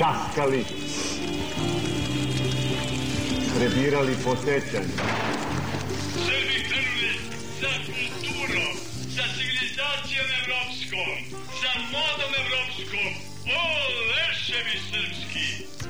[0.00, 0.64] časkali,
[3.56, 4.96] prebirali po sećanju.
[6.26, 7.12] Srbi krenuli
[7.60, 8.74] sa kulturom,
[9.14, 11.16] sa civilizacijom evropskom,
[11.60, 13.10] sa modom evropskom.
[13.58, 13.62] O,
[14.10, 15.48] leševi srpski!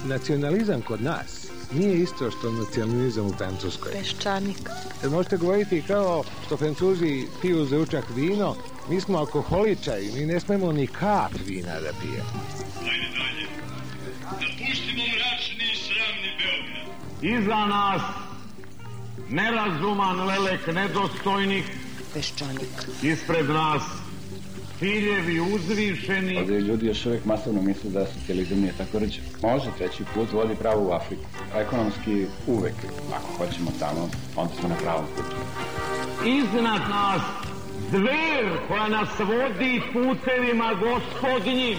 [0.08, 3.92] Nacionalizam kod nas nije isto što nacionalizam u Francuskoj.
[3.92, 4.70] Peščanik.
[5.02, 8.56] Jer možete govoriti kao što Francuzi piju za ručak vino,
[8.88, 12.69] mi smo alkoholičari, mi ne smemo ni kap vina da pijemo.
[17.22, 18.02] Iza nas
[19.28, 21.64] nerazuman lelek nedostojnih,
[22.14, 22.68] Peščanik.
[23.02, 23.82] ispred nas
[24.78, 29.24] ciljevi uzvišeni, Ovdje ljudi još uvijek masovno misle da socijalizam nije tako rđav.
[29.42, 31.22] Može, treći put vodi pravo u Afriku.
[31.56, 32.74] Ekonomski uvek,
[33.14, 35.36] ako hoćemo tamo, onda smo na pravom putu.
[36.28, 37.22] iznad nas
[37.90, 41.78] zver koja nas vodi putevima gospodnjim.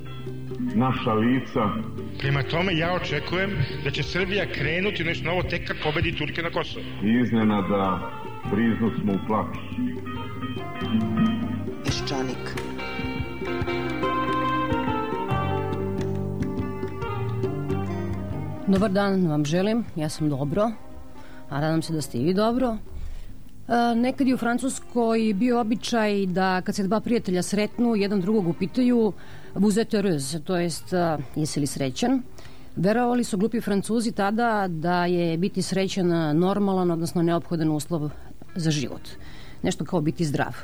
[0.75, 1.69] naša lica.
[2.19, 3.51] Prema tome, ja očekujem
[3.83, 6.85] da će Srbija krenuti u nešto novo tek kad pobedi Turke na Kosovo.
[7.23, 8.11] Iznenada
[8.51, 9.59] briznu smo u plaću.
[11.85, 12.71] Peščanik.
[18.67, 20.71] Dobar dan vam želim, ja sam dobro,
[21.49, 22.77] a nadam se da ste i vi dobro.
[23.67, 28.47] E, nekad je u Francuskoj bio običaj da kad se dva prijatelja sretnu, jedan drugog
[28.47, 29.13] upitaju vous
[29.55, 30.93] êtes heureuse, to jest
[31.35, 32.21] jesi li srećan.
[32.75, 38.09] Verovali su glupi Francuzi tada da je biti srećan normalan, odnosno neophodan uslov
[38.55, 39.01] za život.
[39.63, 40.55] Nešto kao biti zdrav.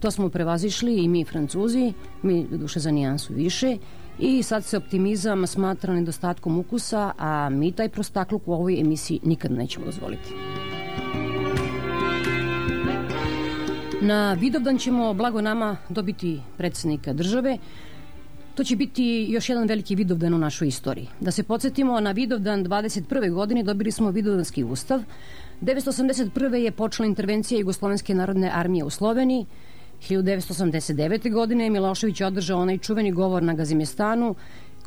[0.00, 3.76] To smo prevazišli i mi Francuzi, mi duše za nijansu više,
[4.18, 9.52] i sad se optimizam smatra nedostatkom ukusa, a mi taj prostakluk u ovoj emisiji nikad
[9.52, 10.32] nećemo dozvoliti.
[14.00, 17.58] Na Vidovdan ćemo, blago nama, dobiti predsednika države.
[18.56, 21.08] To će biti još jedan veliki Vidovdan u našoj istoriji.
[21.20, 23.32] Da se podsjetimo, na Vidovdan 21.
[23.32, 25.02] godine dobili smo Vidovdanski ustav.
[25.62, 26.54] 1981.
[26.54, 29.46] je počela intervencija Jugoslovenske narodne armije u Sloveniji.
[30.08, 31.32] 1989.
[31.32, 34.34] godine Milošević održao onaj čuveni govor na Gazimestanu,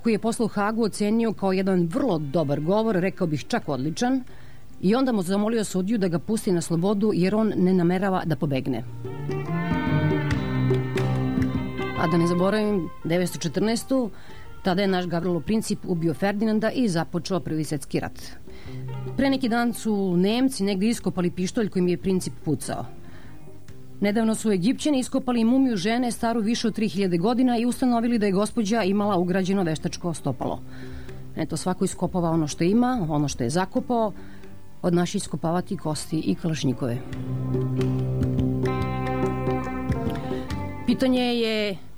[0.03, 4.24] koji je posle u Hagu ocenio kao jedan vrlo dobar govor, rekao bih čak odličan,
[4.81, 8.36] i onda mu zamolio sudiju da ga pusti na slobodu jer on ne namerava da
[8.36, 8.84] pobegne.
[12.00, 14.10] A da ne zaboravim, 1914.
[14.64, 18.22] tada je naš Gavrilo Princip ubio Ferdinanda i započeo prvi svetski rat.
[19.18, 22.86] Pre neki dan su Nemci negde iskopali pištolj kojim je Princip pucao.
[24.02, 28.31] Nedavno su Egipćani iskopali mumiju žene staru više od 3000 godina i ustanovili da je
[28.31, 30.62] gospođa imala ugrađeno veštačko stopalo.
[31.36, 34.12] Eto, svako iskopava ono što ima, ono što je zakopao,
[34.81, 36.98] od naši iskopavati kosti i kalašnjikove.
[40.86, 41.88] Pitanje je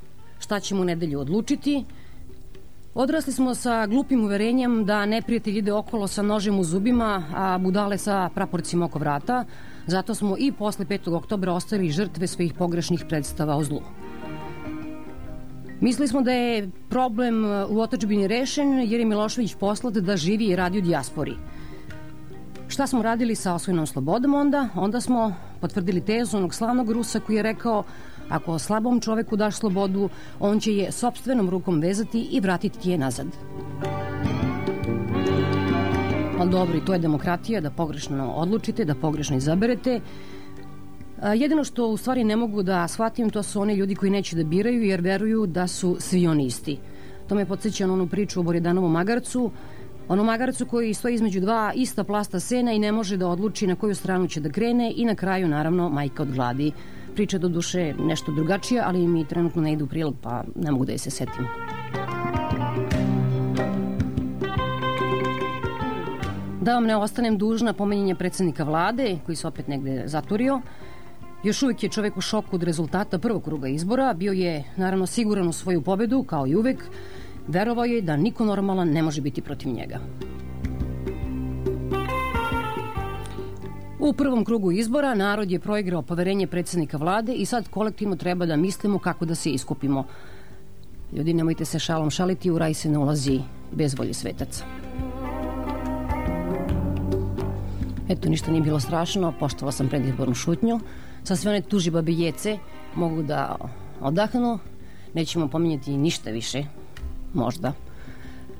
[0.51, 1.85] šta ćemo u nedelju odlučiti.
[2.93, 7.97] Odrasli smo sa glupim uverenjem da neprijatelj ide okolo sa nožem u zubima, a budale
[7.97, 9.45] sa praporcima oko vrata.
[9.87, 11.15] Zato smo i posle 5.
[11.15, 13.79] oktobra ostali žrtve svojih pogrešnih predstava o zlu.
[15.79, 20.55] Mislili smo da je problem u otačbini rešen jer je Milošević poslat da živi i
[20.55, 21.35] radi u dijaspori.
[22.67, 24.67] Šta smo radili sa osvojenom slobodom onda?
[24.75, 27.83] Onda smo potvrdili tezu onog slavnog Rusa koji je rekao
[28.31, 30.09] ako slabom čoveku daš slobodu,
[30.39, 33.27] on će je sobstvenom rukom vezati i vratiti ti je nazad.
[36.39, 39.99] Ali dobro, i to je demokratija, da pogrešno odlučite, da pogrešno izaberete.
[41.35, 44.43] Jedino što u stvari ne mogu da shvatim, to su oni ljudi koji neće da
[44.43, 46.77] biraju jer veruju da su svi oni isti.
[47.29, 49.51] To me podsjeća na onu priču o Boridanovom magarcu,
[50.11, 53.75] Ono magarcu koji stoji između dva ista plasta sena i ne može da odluči na
[53.75, 56.71] koju stranu će da krene i na kraju, naravno, majka od gladi.
[57.15, 60.85] Priča do duše nešto drugačija, ali mi trenutno ne ide u prilog, pa ne mogu
[60.85, 61.47] da je se setim.
[66.61, 70.61] Da vam ne ostanem dužna pomenjenje predsednika vlade, koji se opet negde zaturio.
[71.43, 74.13] Još uvijek je čovek u šoku od rezultata prvog kruga izbora.
[74.13, 76.83] Bio je, naravno, siguran u svoju pobedu, kao i uvek.
[77.47, 79.99] Verovao je da niko normalan ne može biti protiv njega.
[84.01, 88.55] U prvom krugu izbora narod je proigrao poverenje predsednika vlade i sad kolektivno treba da
[88.55, 90.05] mislimo kako da se iskupimo.
[91.13, 93.39] Ljudi, nemojte se šalom šaliti, u raj se ne ulazi
[93.71, 94.65] bez volje svetaca.
[98.09, 100.79] Eto, ništa nije bilo strašno, poštovala sam predizbornu šutnju.
[101.23, 102.57] Sa sve one tuži babi jece
[102.95, 103.55] mogu da
[104.01, 104.59] odahnu.
[105.13, 106.63] Nećemo pominjati ništa više,
[107.33, 107.73] možda.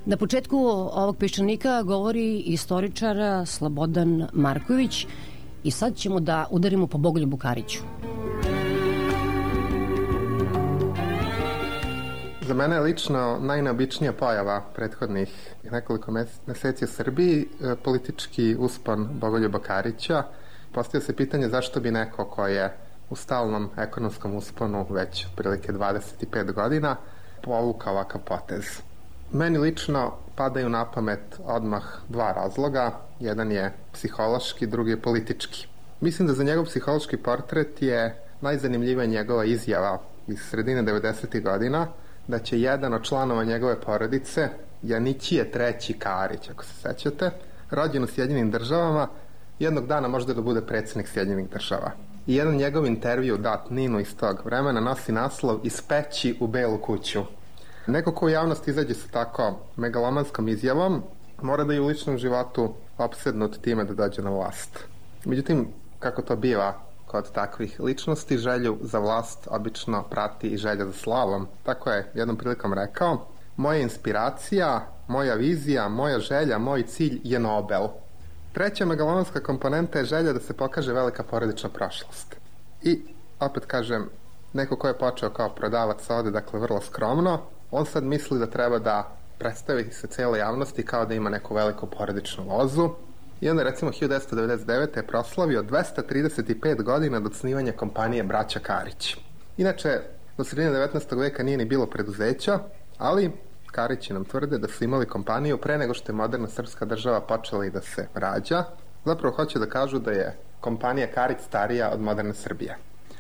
[0.06, 0.58] Na početku
[0.94, 5.06] ovog peščanika govori istoričar Slobodan Marković
[5.63, 7.80] i sad ćemo da udarimo po Bogoljubu Kariću.
[12.48, 16.12] Za mene je lično najneobičnija pojava prethodnih nekoliko
[16.48, 20.24] meseci u Srbiji e, politički uspon Bogoljuba Karića.
[20.72, 22.78] Postavio se pitanje zašto bi neko ko je
[23.10, 26.96] u stalnom ekonomskom usponu već otprilike 25 godina
[27.44, 28.66] povukao ovakav potez.
[29.31, 32.92] Meni lično padaju na pamet odmah dva razloga.
[33.20, 35.68] Jedan je psihološki, drugi je politički.
[36.00, 41.44] Mislim da za njegov psihološki portret je najzanimljivija njegova izjava iz sredine 90.
[41.44, 41.88] godina
[42.28, 44.50] da će jedan od članova njegove porodice,
[44.82, 47.32] Janićije treći Karić, ako se sećate,
[47.70, 49.08] rođen u Sjedinim državama,
[49.60, 51.92] jednog dana možda da bude predsednik Sjedinih država.
[52.28, 56.78] I jedan njegov intervju dat Ninu iz tog vremena nosi naslov Iz peći u belu
[56.78, 57.22] kuću.
[57.88, 61.04] Neko ko u javnosti izađe sa tako megalomanskom izjavom,
[61.42, 64.80] mora da je u ličnom životu opsednut time da dođe na vlast.
[65.25, 65.68] Međutim,
[66.00, 66.74] kako to biva
[67.07, 71.48] kod takvih ličnosti, želju za vlast obično prati i želja za slavom.
[71.63, 77.88] Tako je jednom prilikom rekao, moja inspiracija, moja vizija, moja želja, moj cilj je Nobel.
[78.54, 82.36] Treća megalomanska komponenta je želja da se pokaže velika porodična prošlost.
[82.81, 83.01] I,
[83.39, 84.10] opet kažem,
[84.54, 87.39] neko ko je počeo kao prodavac ovde, dakle vrlo skromno,
[87.72, 91.88] on sad misli da treba da predstavi se cele javnosti kao da ima neku veliku
[91.88, 92.90] porodičnu lozu,
[93.42, 94.98] I onda recimo 1999.
[94.98, 99.18] je proslavio 235 godina od osnivanja kompanije Braća Karić.
[99.58, 100.00] Inače,
[100.38, 101.20] do sredine 19.
[101.20, 102.60] veka nije ni bilo preduzeća,
[102.98, 103.32] ali
[103.72, 107.66] Karići nam tvrde da su imali kompaniju pre nego što je moderna srpska država počela
[107.66, 108.64] i da se rađa.
[109.06, 112.78] Zapravo hoće da kažu da je kompanija Karić starija od moderne Srbije.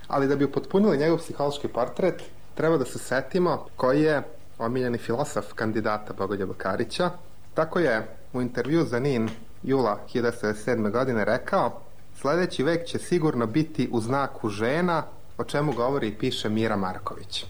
[0.07, 2.21] Ali da bi upotpunili njegov psihološki portret,
[2.55, 4.21] treba da se setimo koji je
[4.61, 7.09] omiljeni filosof kandidata Bogoljuba Karića.
[7.53, 9.29] Tako je u intervju za NIN
[9.63, 10.91] jula 1997.
[10.91, 11.81] godine rekao
[12.15, 15.03] sledeći vek će sigurno biti u znaku žena,
[15.37, 17.45] o čemu govori i piše Mira Marković.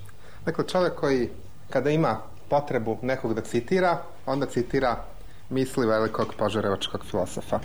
[0.45, 1.29] Dakle, čovek koji
[1.69, 2.17] kada ima
[2.49, 4.95] potrebu nekog da citira, onda citira
[5.49, 7.59] misli velikog požarevačkog filosofa.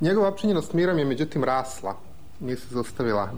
[0.00, 1.96] Njegova opčinjenost mirom je međutim rasla.
[2.40, 3.30] Nije se zaustavila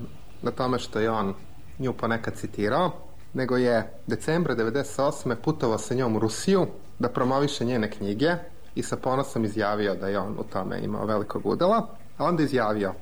[0.43, 1.35] na tome što je on
[1.79, 2.93] nju ponekad citirao,
[3.35, 5.35] nego je decembra 98.
[5.35, 6.67] putovao sa njom u Rusiju
[6.99, 8.31] da promoviše njene knjige
[8.75, 11.87] i sa ponosom izjavio da je on u tome imao velikog udela,
[12.19, 12.95] a onda izjavio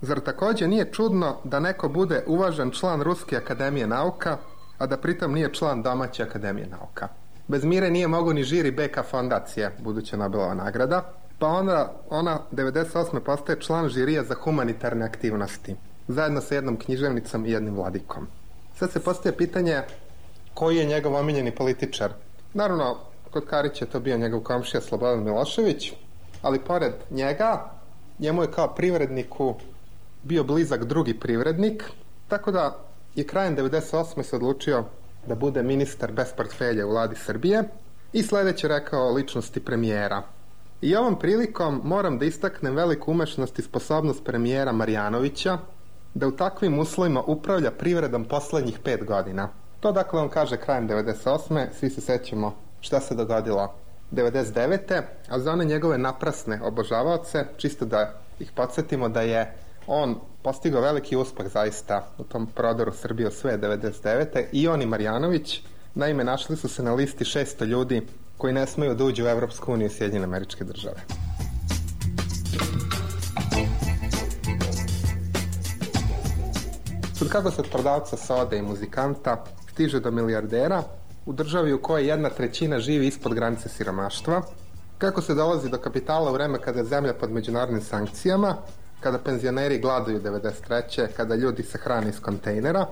[0.00, 4.36] Zar takođe nije čudno da neko bude uvažen član Ruske akademije nauka,
[4.78, 7.08] a da pritom nije član domaće akademije nauka?
[7.48, 13.20] Bez mire nije mogo ni žiri BK fondacije, buduća Nobelova nagrada, pa onda ona 98.
[13.20, 15.76] postaje član žirija za humanitarne aktivnosti,
[16.08, 18.26] zajedno sa jednom književnicom i jednim vladikom.
[18.78, 19.82] Sad se postaje pitanje
[20.54, 22.12] koji je njegov omiljeni političar.
[22.54, 22.96] Naravno,
[23.30, 25.92] kod Karića je to bio njegov komšija Slobodan Milošević,
[26.42, 27.70] ali pored njega,
[28.18, 29.54] njemu je kao privredniku
[30.22, 31.84] bio blizak drugi privrednik,
[32.28, 32.78] tako da
[33.14, 34.22] je krajem 98.
[34.22, 34.84] se odlučio
[35.26, 37.64] da bude ministar bez portfelja u vladi Srbije
[38.12, 40.22] i sledeće rekao ličnosti premijera.
[40.80, 45.58] I ovom prilikom moram da istaknem veliku umešnost i sposobnost premijera Marjanovića
[46.14, 49.48] da u takvim uslovima upravlja privredom poslednjih pet godina.
[49.80, 51.66] To dakle on kaže krajem 98.
[51.78, 53.74] Svi se sećamo šta se dogodilo
[54.12, 55.02] 99.
[55.28, 59.54] a za one njegove naprasne obožavaoce, čisto da ih podsjetimo da je
[59.86, 64.44] on postigao veliki uspeh zaista u tom prodoru Srbije sve 99.
[64.52, 65.62] i on i Marjanović,
[65.94, 68.06] naime našli su se na listi 600 ljudi
[68.38, 71.00] koji ne smeju da uđu u Evropsku uniju i Sjedinjene američke države.
[77.18, 80.82] Sad kako se od prodavca sode i muzikanta stiže do milijardera,
[81.26, 84.42] u državi u kojoj jedna trećina živi ispod granice siromaštva,
[84.98, 88.56] kako se dolazi do kapitala u vreme kada je zemlja pod međunarodnim sankcijama,
[89.00, 91.06] kada penzioneri gladuju 93.
[91.16, 92.86] kada ljudi se hrane iz kontejnera,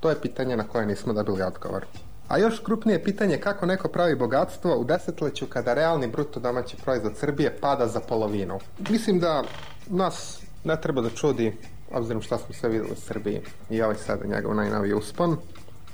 [0.00, 1.84] to je pitanje na koje nismo dobili odgovor.
[2.28, 7.16] A još krupnije pitanje kako neko pravi bogatstvo u desetleću kada realni bruto domaći proizvod
[7.16, 8.58] Srbije pada za polovinu.
[8.90, 9.42] Mislim da
[9.86, 11.56] nas ne treba da čudi,
[11.92, 13.40] obzirom šta smo sve videli u Srbiji
[13.70, 15.36] i ovaj sada njegov najnoviji uspon,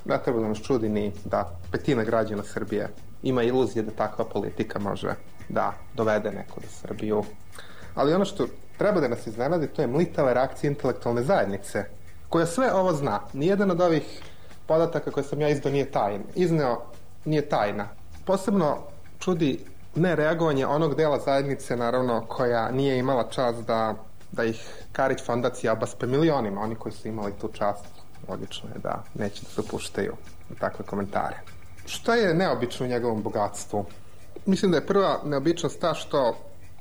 [0.05, 2.89] ne treba da nas čudi ni da petina građana Srbije
[3.23, 5.15] ima iluzije da takva politika može
[5.49, 7.23] da dovede neko do Srbiju.
[7.95, 8.47] Ali ono što
[8.77, 11.83] treba da nas iznenadi, to je mlitava reakcija intelektualne zajednice,
[12.29, 13.19] koja sve ovo zna.
[13.33, 14.21] Nijedan od ovih
[14.67, 16.23] podataka koje sam ja izdao nije tajen.
[16.35, 16.81] Izneo
[17.25, 17.87] nije tajna.
[18.25, 18.77] Posebno
[19.19, 19.59] čudi
[19.95, 23.95] nereagovanje onog dela zajednice, naravno, koja nije imala čast da,
[24.35, 26.61] da ih Karić fondacija obaspe milionima.
[26.61, 27.85] Oni koji su imali tu čast,
[28.29, 30.13] logično je da neće da se upuštaju
[30.51, 31.39] u takve komentare.
[31.85, 33.85] Šta je neobično u njegovom bogatstvu?
[34.45, 36.35] Mislim da je prva neobičnost ta što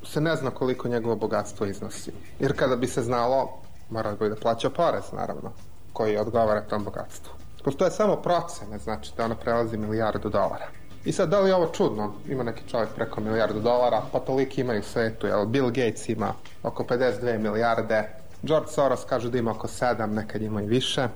[0.04, 2.12] se ne zna koliko njegovo bogatstvo iznosi.
[2.38, 5.52] Jer kada bi se znalo, morao bi da plaća porez, naravno,
[5.92, 7.32] koji odgovara tom bogatstvu.
[7.64, 10.66] Postoje samo procene, znači da ona prelazi milijardu dolara.
[11.04, 12.12] I sad, da li je ovo čudno?
[12.28, 15.46] Ima neki čovjek preko milijardu dolara, pa toliki imaju u svetu, jel?
[15.46, 16.32] Bill Gates ima
[16.62, 18.08] oko 52 milijarde,
[18.42, 21.08] George Soros kaže da ima oko 7, nekad ima i više.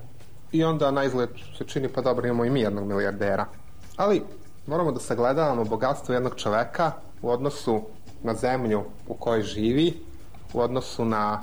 [0.52, 1.28] I onda na izgled
[1.58, 3.46] se čini pa dobro imamo i mi jednog milijardera.
[3.96, 4.22] Ali
[4.66, 6.92] moramo da sagledavamo bogatstvo jednog čoveka
[7.22, 7.82] u odnosu
[8.22, 9.94] na zemlju u kojoj živi,
[10.52, 11.42] u odnosu na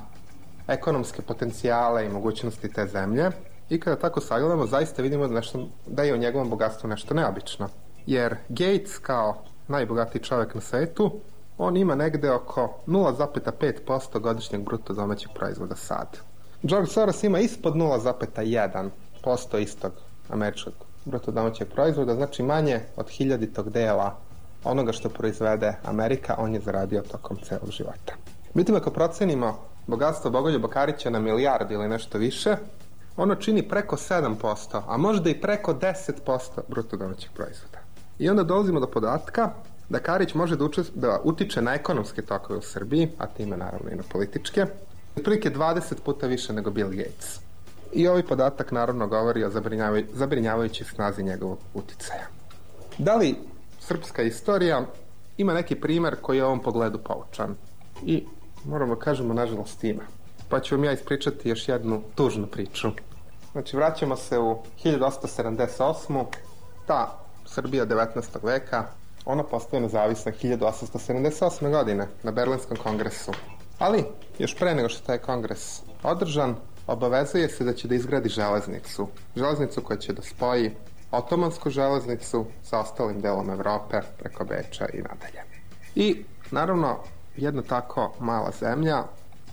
[0.67, 3.31] ekonomske potencijale i mogućnosti te zemlje
[3.69, 7.69] i kada tako sagledamo zaista vidimo da, nešto, da je u njegovom bogatstvu nešto neobično.
[8.05, 11.11] Jer Gates kao najbogatiji čovjek na svetu
[11.57, 16.17] on ima negde oko 0,5% godišnjeg bruto domaćeg proizvoda sad.
[16.63, 19.91] George Soros ima ispod 0,1% istog
[20.29, 20.73] američkog
[21.05, 24.17] bruto domaćeg proizvoda, znači manje od hiljaditog dela
[24.63, 28.13] onoga što proizvede Amerika, on je zaradio tokom celog života.
[28.53, 32.55] Međutim, ako procenimo bogatstvo Bogoljuba Karića na milijard ili nešto više,
[33.17, 37.84] ono čini preko 7%, a možda i preko 10% bruto domaćeg proizvoda.
[38.19, 39.49] I onda dolazimo do podatka
[39.89, 43.91] da Karić može da, učest, da utiče na ekonomske tokove u Srbiji, a time naravno
[43.91, 44.65] i na političke,
[45.17, 47.39] otprilike 20 puta više nego Bill Gates.
[47.93, 52.27] I ovaj podatak naravno govori o zabrinjavajući zabrinjavajućoj snazi njegovog uticaja.
[52.97, 53.35] Da li
[53.79, 54.85] srpska istorija
[55.37, 57.55] ima neki primer koji je ovom pogledu poučan?
[58.05, 58.23] I
[58.65, 60.03] moramo da kažemo, nažalost, ima.
[60.49, 62.87] Pa ću vam ja ispričati još jednu tužnu priču.
[63.51, 66.25] Znači, vraćamo se u 1878.
[66.87, 67.24] Ta
[67.55, 68.43] Srbija 19.
[68.43, 68.83] veka,
[69.25, 71.71] ona postaje nezavisna 1878.
[71.71, 73.31] godine na Berlinskom kongresu.
[73.79, 74.03] Ali,
[74.39, 76.55] još pre nego što taj kongres održan,
[76.87, 79.07] obavezuje se da će da izgradi železnicu.
[79.35, 80.71] Železnicu koja će da spoji
[81.11, 85.43] otomansku železnicu sa ostalim delom Evrope preko Beča i nadalje.
[85.95, 86.97] I, naravno,
[87.37, 89.03] jedna tako mala zemlja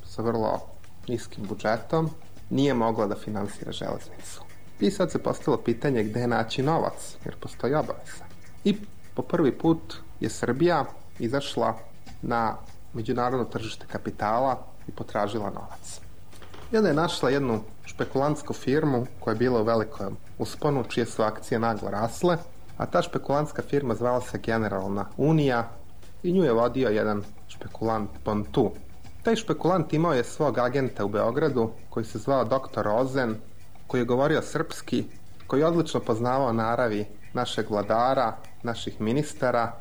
[0.07, 0.61] sa vrlo
[1.09, 2.11] niskim budžetom
[2.51, 4.52] nije mogla da finansira železnicu.
[4.83, 8.25] I sad se postalo pitanje gde naći novac, jer postoji obaveza.
[8.65, 8.77] I
[9.15, 10.85] po prvi put je Srbija
[11.19, 11.79] izašla
[12.23, 12.57] na
[12.93, 16.01] međunarodno tržište kapitala i potražila novac.
[16.73, 21.23] I onda je našla jednu špekulantsku firmu koja je bila u velikom usponu, čije su
[21.23, 22.37] akcije naglo rasle,
[22.77, 25.69] a ta špekulantska firma zvala se Generalna Unija
[26.23, 28.71] i nju je vodio jedan špekulant Pontu.
[29.23, 32.89] Taj špekulant imao je svog agenta u Beogradu koji se zvao dr.
[32.89, 33.37] Ozen,
[33.93, 35.05] koji je govorio srpski,
[35.47, 39.73] koji je odlično poznavao naravi našeg vladara, naših ministara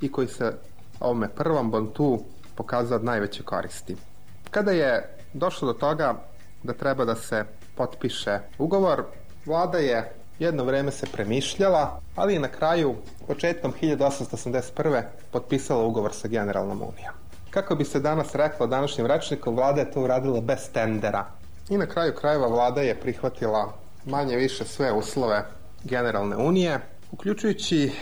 [0.00, 0.52] i koji se
[1.00, 2.20] ovome prvom Bontu
[2.54, 3.96] pokazao od najveće koristi.
[4.50, 6.14] Kada je došlo do toga
[6.62, 7.44] da treba da se
[7.76, 9.04] potpiše ugovor,
[9.46, 12.94] vlada je jedno vreme se premišljala, ali na kraju,
[13.26, 15.02] početkom 1881.
[15.30, 17.14] potpisala ugovor sa Generalnom unijom.
[17.50, 21.37] Kako bi se danas reklo današnjim rečnikom, vlada je to uradila bez tendera.
[21.68, 23.72] I na kraju krajeva vlada je prihvatila
[24.04, 25.44] manje više sve uslove
[25.84, 26.80] Generalne unije,
[27.12, 27.92] uključujući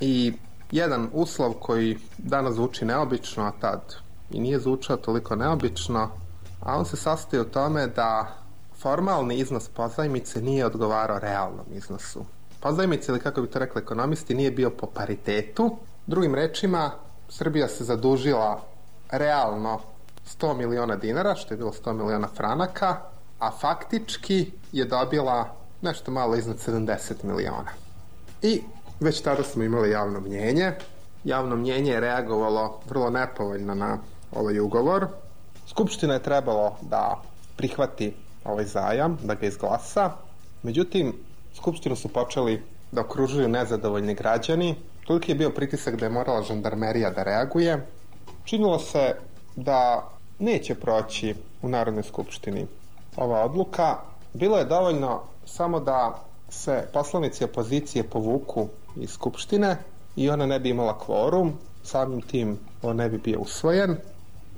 [0.00, 0.32] i
[0.70, 3.94] jedan uslov koji danas zvuči neobično, a tad
[4.30, 6.10] i nije zvučao toliko neobično,
[6.60, 8.36] a on se sastoji u tome da
[8.78, 12.24] formalni iznos pozajmice nije odgovarao realnom iznosu.
[12.60, 15.76] Pozajmice, ili kako bi to rekli ekonomisti, nije bio po paritetu.
[16.06, 16.90] Drugim rečima,
[17.28, 18.62] Srbija se zadužila
[19.10, 19.80] realno
[20.26, 22.96] 100 miliona dinara, što je bilo 100 miliona franaka,
[23.38, 27.70] a faktički je dobila nešto malo iznad 70 miliona.
[28.42, 28.62] I
[29.00, 30.72] već tada smo imali javno mnjenje.
[31.24, 33.98] Javno mnjenje je reagovalo vrlo nepovoljno na
[34.32, 35.06] ovaj ugovor.
[35.66, 37.22] Skupština je trebalo da
[37.56, 38.14] prihvati
[38.44, 40.10] ovaj zajam, da ga izglasa.
[40.62, 41.12] Međutim,
[41.54, 42.62] Skupštinu su počeli
[42.92, 44.76] da okružuju nezadovoljni građani.
[45.06, 47.86] Toliki je bio pritisak da je morala žandarmerija da reaguje.
[48.44, 49.14] Činilo se
[49.56, 50.10] da
[50.44, 52.66] neće proći u Narodnoj skupštini
[53.16, 53.96] ova odluka.
[54.32, 59.76] Bilo je dovoljno samo da se poslanici opozicije povuku iz skupštine
[60.16, 63.96] i ona ne bi imala kvorum, samim tim on ne bi bio usvojen.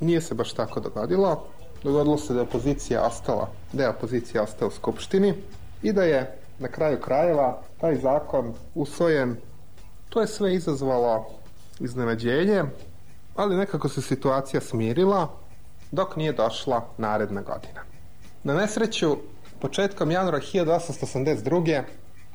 [0.01, 1.45] Nije se baš tako dogodilo.
[1.83, 5.35] Dogodilo se da je opozicija ostala, da je opozicija ostala u skupštini
[5.83, 9.37] i da je na kraju krajeva taj zakon usvojen.
[10.09, 11.27] To je sve izazvalo
[11.81, 12.65] iznenađenje,
[13.37, 15.29] ali nekako se situacija smirila
[15.91, 17.81] dok nije došla naredna godina.
[18.45, 19.17] Na nesreću,
[19.61, 21.83] početkom januara 1882.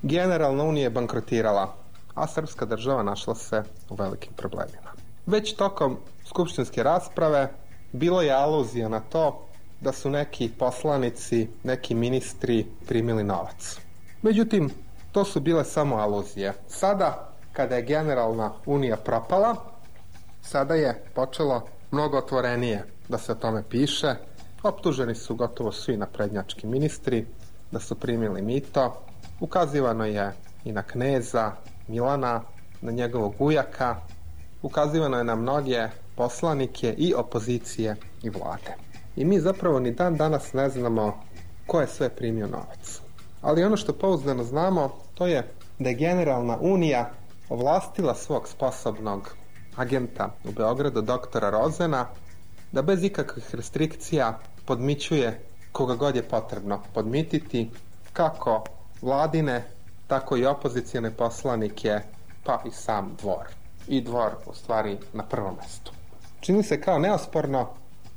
[0.01, 1.73] Generalna unija je bankrotirala,
[2.13, 4.91] a srpska država našla se u velikim problemima.
[5.25, 7.51] Već tokom skupštinske rasprave
[7.91, 9.47] bilo je aluzija na to
[9.81, 13.77] da su neki poslanici, neki ministri primili novac.
[14.21, 14.69] Međutim,
[15.11, 16.53] to su bile samo aluzije.
[16.67, 19.55] Sada, kada je generalna unija propala,
[20.41, 24.15] sada je počelo mnogo otvorenije da se o tome piše.
[24.63, 27.25] Optuženi su gotovo svi naprednjački ministri
[27.71, 29.01] da su primili mito.
[29.39, 30.31] Ukazivano je
[30.65, 31.51] i na kneza
[31.87, 32.41] Milana,
[32.81, 33.95] na njegovog ujaka.
[34.61, 38.75] Ukazivano je na mnoge poslanike i opozicije i vlade.
[39.15, 41.23] I mi zapravo ni dan danas ne znamo
[41.67, 43.01] ko je sve primio novac.
[43.41, 45.47] Ali ono što pouzdano znamo, to je
[45.79, 47.11] da je Generalna unija
[47.49, 49.35] ovlastila svog sposobnog
[49.75, 52.07] agenta u Beogradu, doktora Rozena,
[52.71, 57.69] da bez ikakvih restrikcija podmićuje koga god je potrebno podmititi,
[58.13, 58.63] kako
[59.01, 59.63] vladine,
[60.07, 61.99] tako i opozicijone poslanike,
[62.43, 63.47] pa i sam dvor.
[63.87, 65.91] I dvor, u stvari, na prvom mestu.
[66.39, 67.69] Čini se kao neosporno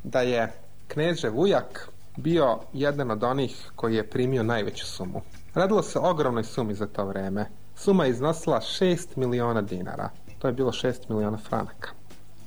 [0.02, 0.52] da je
[0.88, 5.22] kneže Vujak bio jedan od onih koji je primio najveću sumu.
[5.54, 7.46] Radilo se ogromnoj sumi za to vreme.
[7.76, 10.10] Suma je iznosila 6 miliona dinara.
[10.38, 11.90] To je bilo 6 miliona franaka.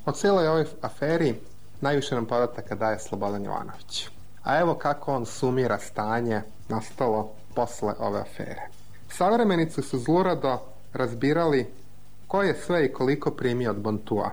[0.05, 1.35] O cijeloj ovoj aferi
[1.81, 4.07] najviše nam podataka daje Slobodan Jovanović.
[4.43, 8.62] A evo kako on sumira stanje nastalo posle ove afere.
[9.10, 10.60] Savremenici su zlurado
[10.93, 11.65] razbirali
[12.27, 14.31] ko je sve i koliko primio od Bontua.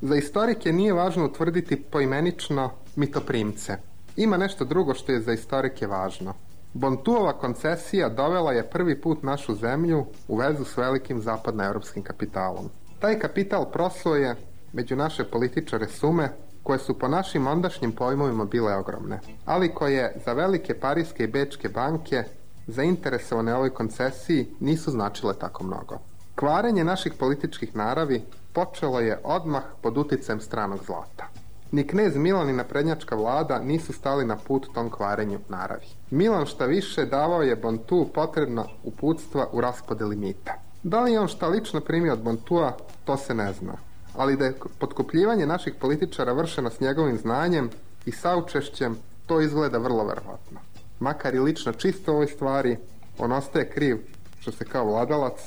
[0.00, 3.76] Za istorike nije važno utvrditi poimenično mitoprimce.
[4.16, 6.34] Ima nešto drugo što je za istorike važno.
[6.74, 12.70] Bontuova koncesija dovela je prvi put našu zemlju u vezu s velikim zapadnoevropskim kapitalom.
[13.00, 14.36] Taj kapital prosuo je
[14.72, 20.32] među naše političare sume koje su po našim ondašnjim pojmovima bile ogromne, ali koje za
[20.32, 22.24] velike parijske i bečke banke
[22.66, 25.98] zainteresovane ovoj koncesiji nisu značile tako mnogo.
[26.34, 28.22] Kvarenje naših političkih naravi
[28.52, 31.28] počelo je odmah pod uticajem stranog zlata.
[31.72, 35.86] Ni knez Milan ni naprednjačka vlada nisu stali na put tom kvarenju naravi.
[36.10, 40.54] Milan šta više davao je Bontu potrebna uputstva u raspodeli mita.
[40.82, 42.72] Da li je on šta lično primio od Bontua,
[43.04, 43.72] to se ne zna.
[44.16, 47.70] Ali da je potkupljivanje naših političara vršeno s njegovim znanjem
[48.06, 48.96] i saučešćem,
[49.26, 50.60] to izgleda vrlo verovatno.
[51.00, 52.76] Makar i lično čisto ovoj stvari,
[53.18, 53.98] on ostaje kriv
[54.40, 55.40] što se kao vladalac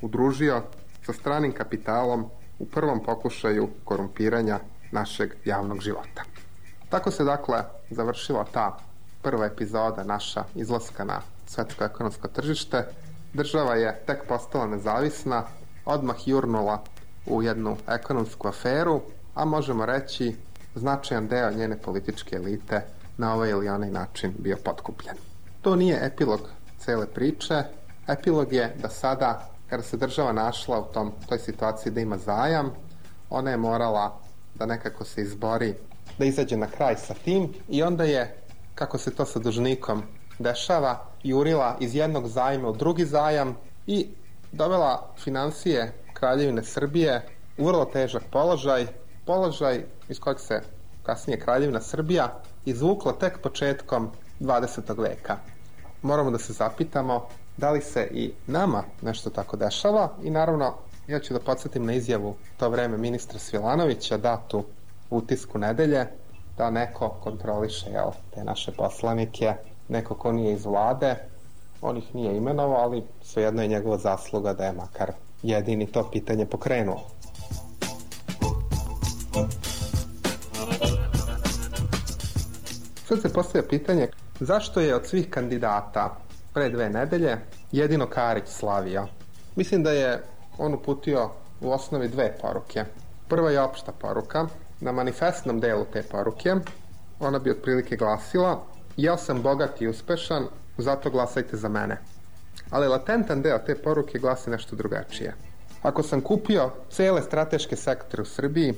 [0.00, 0.62] udružio
[1.06, 2.26] sa stranim kapitalom
[2.58, 4.58] u prvom pokušaju korumpiranja
[4.90, 6.22] našeg javnog života.
[6.88, 8.78] Tako se dakle završila ta
[9.22, 12.86] prva epizoda naša izlaska na svetsko ekonomsko tržište.
[13.32, 15.44] Država je tek postala nezavisna,
[15.84, 16.84] odmah jurnula
[17.26, 19.00] u jednu ekonomsku aferu,
[19.34, 20.36] a možemo reći
[20.74, 22.84] značajan deo njene političke elite
[23.16, 25.16] na ovaj ili onaj način bio potkupljen.
[25.62, 26.40] To nije epilog
[26.78, 27.62] cele priče.
[28.08, 32.72] Epilog je da sada, kada se država našla u tom, toj situaciji da ima zajam,
[33.30, 34.18] ona je morala
[34.54, 35.74] da nekako se izbori
[36.18, 38.36] da izađe na kraj sa tim i onda je,
[38.74, 40.02] kako se to sa dužnikom
[40.38, 43.56] dešava, jurila iz jednog zajma u drugi zajam
[43.86, 44.08] i
[44.52, 47.22] dovela financije Kraljevine Srbije
[47.58, 48.86] u vrlo težak položaj,
[49.26, 50.60] položaj iz kojeg se
[51.02, 52.28] kasnije Kraljevina Srbija
[52.64, 55.02] izvukla tek početkom 20.
[55.02, 55.36] veka.
[56.02, 60.74] Moramo da se zapitamo da li se i nama nešto tako dešava i naravno
[61.06, 64.64] ja ću da podsjetim na izjavu to vreme ministra Svilanovića datu
[65.10, 66.06] u utisku nedelje
[66.58, 69.54] da neko kontroliše jel, te naše poslanike,
[69.88, 71.16] neko ko nije iz vlade,
[71.80, 76.46] on ih nije imenovao, ali svejedno je njegova zasluga da je makar jedini to pitanje
[76.46, 77.00] pokrenuo.
[83.08, 84.08] Sad se postavlja pitanje
[84.40, 86.16] zašto je od svih kandidata
[86.52, 87.38] pre dve nedelje
[87.72, 89.06] jedino Karić slavio.
[89.56, 90.22] Mislim da je
[90.58, 92.84] on uputio u osnovi dve poruke.
[93.28, 94.46] Prva je opšta poruka.
[94.80, 96.54] Na manifestnom delu te poruke
[97.20, 98.64] ona bi otprilike glasila
[98.96, 100.46] ja sam bogat i uspešan,
[100.78, 101.98] zato glasajte za mene.
[102.72, 105.34] Ali latentan deo te poruke glasi nešto drugačije.
[105.82, 108.74] Ako sam kupio cele strateške sektore u Srbiji,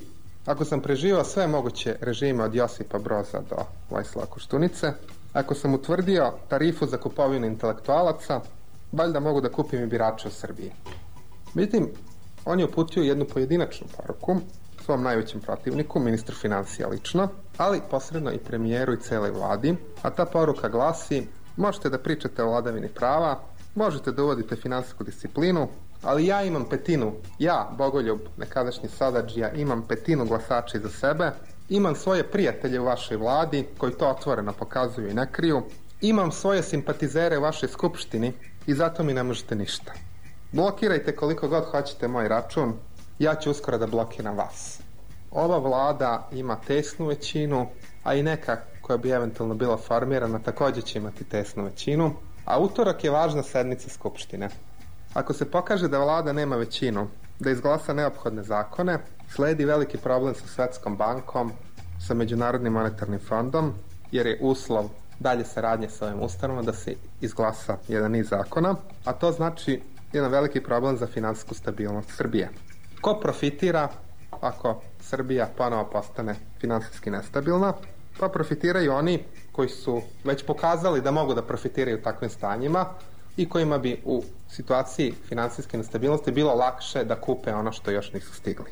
[0.46, 3.57] ako sam preživao sve moguće režime od Josipa Broza do
[3.90, 4.92] Vojislava Koštunice,
[5.33, 8.40] ako sam utvrdio tarifu za kupovinu intelektualaca,
[8.92, 10.72] valjda mogu da kupim i birače u Srbiji.
[11.54, 11.90] Međutim,
[12.44, 14.37] on je uputio jednu pojedinačnu poruku
[14.85, 20.24] svom najvećem protivniku, ministru financija lično, ali posredno i premijeru i celoj vladi, a ta
[20.24, 21.26] poruka glasi
[21.57, 23.40] možete da pričate o vladavini prava,
[23.74, 25.68] možete da uvodite finansijsku disciplinu,
[26.02, 31.30] ali ja imam petinu, ja, Bogoljub, nekadašnji Sadadžija, imam petinu glasača iza sebe,
[31.68, 35.62] imam svoje prijatelje u vašoj vladi, koji to otvoreno pokazuju i ne kriju,
[36.00, 38.32] imam svoje simpatizere u vašoj skupštini
[38.66, 39.92] i zato mi ne možete ništa.
[40.52, 42.72] Blokirajte koliko god hoćete moj račun,
[43.18, 44.80] ja ću uskoro da blokiram vas.
[45.30, 47.66] Ova vlada ima tesnu većinu,
[48.04, 52.12] a i neka koja bi eventualno bila formirana takođe će imati tesnu većinu,
[52.44, 54.48] a utorak je važna sednica Skupštine.
[55.14, 60.46] Ako se pokaže da vlada nema većinu, da izglasa neophodne zakone, sledi veliki problem sa
[60.46, 61.52] Svetskom bankom,
[62.07, 63.72] sa Međunarodnim monetarnim fondom,
[64.12, 69.12] jer je uslov dalje saradnje sa ovim ustanovom da se izglasa jedan niz zakona, a
[69.12, 72.50] to znači jedan veliki problem za finansijsku stabilnost Srbije.
[73.00, 73.88] Ko profitira
[74.40, 77.72] ako Srbija ponovo postane finansijski nestabilna?
[78.18, 79.24] Pa profitiraju oni
[79.57, 82.87] koji su već pokazali da mogu da profitiraju takvim stanjima
[83.37, 88.35] i kojima bi u situaciji finansijske nestabilnosti bilo lakše da kupe ono što još nisu
[88.35, 88.71] stigli.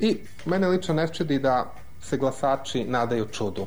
[0.00, 1.72] I mene lično ne čudi da
[2.02, 3.66] se glasači nadaju čudu.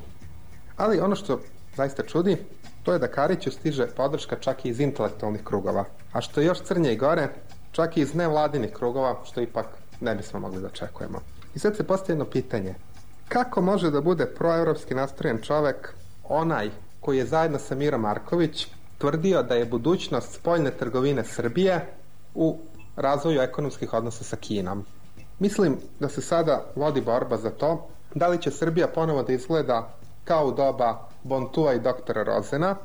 [0.77, 1.39] Ali ono što
[1.75, 2.37] zaista čudi,
[2.83, 5.85] to je da Kariću stiže podrška čak i iz intelektualnih krugova.
[6.13, 7.29] A što je još crnje i gore,
[7.71, 9.65] čak i iz nevladinih krugova, što ipak
[10.01, 11.19] ne bismo mogli da očekujemo.
[11.55, 12.75] I sad se postoje jedno pitanje.
[13.29, 15.93] Kako može da bude proevropski nastrojen čovek
[16.29, 21.85] onaj koji je zajedno sa Miro Marković tvrdio da je budućnost spoljne trgovine Srbije
[22.35, 22.57] u
[22.95, 24.85] razvoju ekonomskih odnosa sa Kinom.
[25.39, 29.93] Mislim da se sada vodi borba za to da li će Srbija ponovo da izgleda
[30.23, 32.75] kao u doba Bontua i doktora Rozena.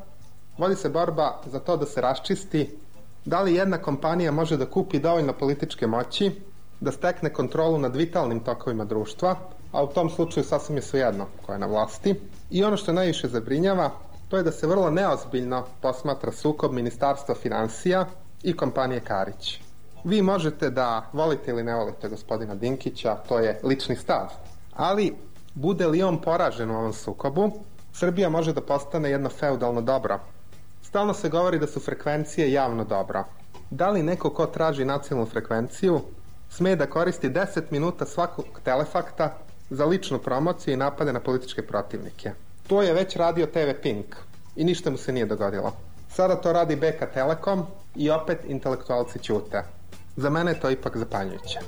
[0.59, 2.79] Vodi se borba za to da se raščisti
[3.24, 6.31] da li jedna kompanija može da kupi dovoljno političke moći
[6.81, 9.37] da stekne kontrolu nad vitalnim tokovima društva,
[9.72, 12.14] a u tom slučaju sasvim je svejedno koja je na vlasti.
[12.50, 13.90] I ono što najviše zabrinjava,
[14.28, 18.06] to je da se vrlo neozbiljno posmatra sukob Ministarstva financija
[18.42, 19.61] i kompanije Karić.
[20.04, 24.26] Vi možete da volite ili ne volite gospodina Dinkića, to je lični stav.
[24.72, 25.14] Ali,
[25.54, 27.50] bude li on poražen u ovom sukobu,
[27.92, 30.20] Srbija može da postane jedno feudalno dobro.
[30.83, 33.24] Stalno se govori da su frekvencije javno dobro.
[33.70, 36.00] Da li neko ko traži nacionalnu frekvenciju
[36.50, 39.38] sme da koristi 10 minuta svakog telefakta
[39.70, 42.33] za ličnu promociju i napade na političke protivnike?
[42.66, 44.16] To je već radio TV Pink
[44.56, 45.72] i ništa mu se nije dogodilo.
[46.09, 49.62] Sada to radi BK Telekom i opet intelektualci ćute.
[50.16, 51.59] Za mene je to ipak zapanjujuće.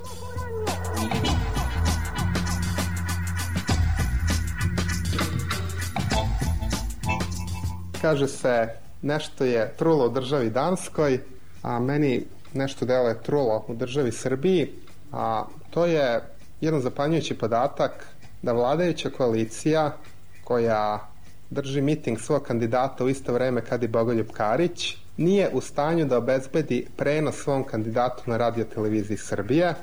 [8.03, 8.69] Kaže se
[9.03, 11.21] nešto je trulo u državi Danskoj,
[11.63, 14.73] a meni nešto delo je trulo u državi Srbiji,
[15.13, 16.21] a to je
[16.63, 18.07] jedan zapanjujući podatak
[18.43, 19.97] da vladajuća koalicija
[20.45, 21.09] koja
[21.51, 26.19] drži miting svog kandidata u isto vreme kad i Bogoljub Karić, nije u stanju da
[26.19, 29.75] obezbedi prenos svom kandidatu na radio televiziji Srbije.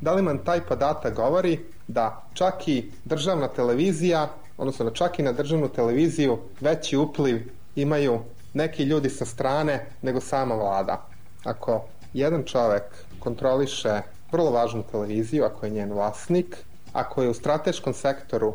[0.00, 5.22] Da li man taj podatak govori da čak i državna televizija, odnosno da čak i
[5.22, 8.20] na državnu televiziju veći upliv imaju
[8.54, 11.08] neki ljudi sa strane nego sama vlada.
[11.44, 12.82] Ako jedan čovek
[13.18, 14.00] kontroliše
[14.36, 16.56] vrlo važnu televiziju, ako je njen vlasnik,
[16.92, 18.54] ako je u strateškom sektoru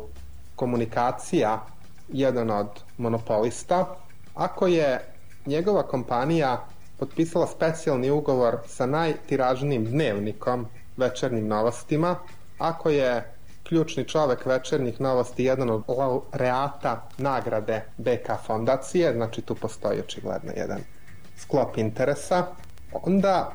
[0.56, 1.66] komunikacija
[2.08, 2.68] jedan od
[2.98, 3.96] monopolista,
[4.34, 5.00] ako je
[5.46, 6.66] njegova kompanija
[6.98, 10.66] potpisala specijalni ugovor sa najtiražnijim dnevnikom
[10.96, 12.16] večernjim novostima,
[12.58, 20.00] ako je ključni čovek večernjih novosti jedan od laureata nagrade BK fondacije, znači tu postoji
[20.00, 20.80] očigledno jedan
[21.36, 22.46] sklop interesa,
[22.92, 23.52] onda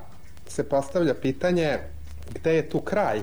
[0.48, 1.80] se postavlja pitanje
[2.34, 3.22] gde je tu kraj?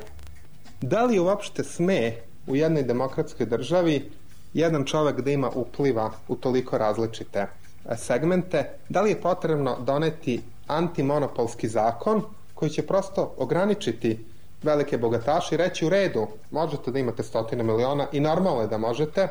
[0.81, 2.13] Da li uopšte sme
[2.47, 4.11] u jednoj demokratskoj državi
[4.55, 10.41] jedan čovek da ima upliva u toliko različite e, segmente, da li je potrebno doneti
[10.67, 12.23] antimonopolski zakon
[12.55, 14.25] koji će prosto ograničiti
[14.63, 18.79] velike bogataše i reći u redu, možete da imate stotine miliona i normalno je da
[18.79, 19.29] možete,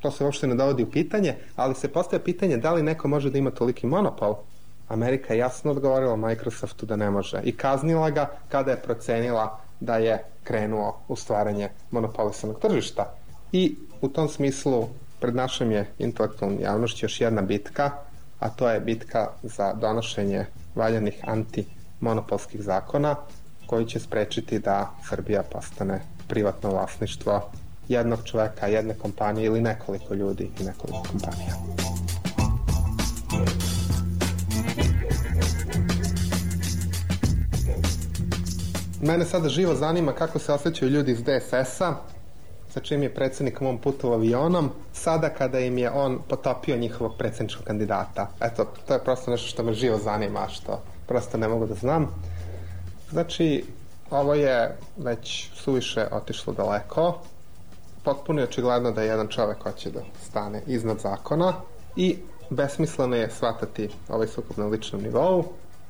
[0.00, 3.30] to se uopšte ne dovodi u pitanje, ali se postaje pitanje da li neko može
[3.30, 4.34] da ima toliki monopol.
[4.88, 9.96] Amerika je jasno odgovorila Microsoftu da ne može i kaznila ga kada je procenila da
[9.96, 13.14] je krenuo u stvaranje monopolisanog tržišta.
[13.52, 14.88] I u tom smislu
[15.20, 17.90] pred našom je intelektualnom javnošću još jedna bitka,
[18.38, 23.16] a to je bitka za donošenje valjanih antimonopolskih zakona
[23.66, 27.50] koji će sprečiti da Srbija postane privatno vlasništvo
[27.88, 31.54] jednog čoveka, jedne kompanije ili nekoliko ljudi i nekoliko kompanija.
[39.04, 41.94] Mene sada živo zanima kako se osjećaju ljudi iz DSS-a,
[42.70, 47.64] sa čim je predsednik mom putovao avionom, sada kada im je on potopio njihovog predsedničkog
[47.64, 48.30] kandidata.
[48.40, 52.08] Eto, to je prosto nešto što me živo zanima, što prosto ne mogu da znam.
[53.10, 53.64] Znači,
[54.10, 57.18] ovo je već suviše otišlo daleko.
[58.04, 61.52] Potpuno je očigledno da jedan čovek hoće da stane iznad zakona
[61.96, 62.16] i
[62.50, 65.44] besmisleno je shvatati ovaj sukob na ličnom nivou.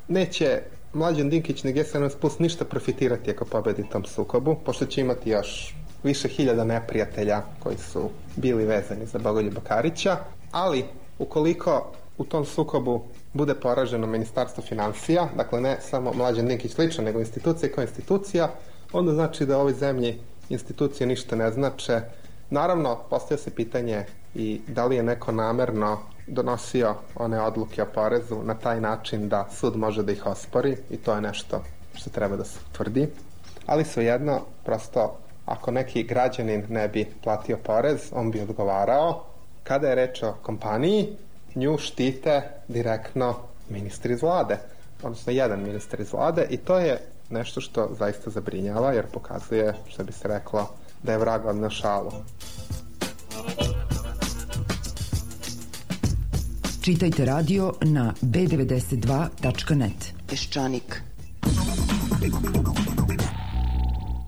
[0.08, 0.62] Neće
[0.94, 5.74] Mlađan Dinkić ni SNS Plus ništa profitirati ako pobedi tom sukobu, pošto će imati još
[6.02, 10.16] više hiljada neprijatelja koji su bili vezani za Bogoljuba Karića,
[10.50, 10.84] ali
[11.18, 17.18] ukoliko u tom sukobu bude poraženo ministarstvo financija, dakle ne samo Mlađan Dinkić lično, nego
[17.18, 18.50] institucija kao institucija,
[18.92, 22.00] onda znači da ovoj zemlji institucije ništa ne znače.
[22.50, 24.04] Naravno, postoje se pitanje
[24.34, 29.48] i da li je neko namerno donosio one odluke o porezu na taj način da
[29.52, 31.62] sud može da ih ospori i to je nešto
[31.94, 33.08] što treba da se tvrdi.
[33.66, 39.24] Ali svejedno, prosto, ako neki građanin ne bi platio porez, on bi odgovarao.
[39.62, 41.16] Kada je reč o kompaniji,
[41.54, 43.34] nju štite direktno
[43.68, 44.58] ministri iz vlade,
[45.02, 50.04] odnosno jedan ministar iz vlade i to je nešto što zaista zabrinjava jer pokazuje, što
[50.04, 50.68] bi se reklo,
[51.02, 52.10] da je vrag od na šalu.
[56.84, 60.12] Čitajte radio na b92.net.
[60.28, 61.00] Peščanik.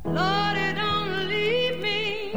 [0.05, 2.33] Lord, don't leave me.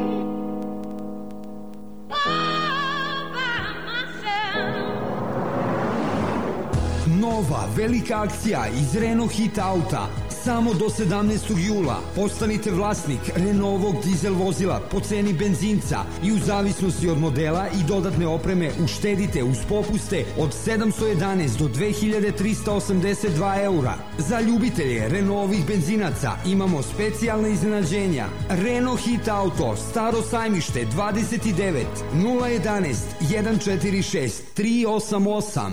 [7.20, 10.29] Nova velika akcija iz Renault Hit Auta.
[10.44, 11.58] Samo do 17.
[11.58, 17.84] jula postanite vlasnik Renaultog dizel vozila po ceni benzinca i u zavisnosti od modela i
[17.88, 23.94] dodatne opreme uštedite uz popuste od 711 do 2382 eura.
[24.18, 28.26] Za ljubitelje Renaultovih benzinaca imamo specijalne iznenađenja.
[28.50, 35.72] Renault Hit Auto, Staro sajmište 29 011 146 388.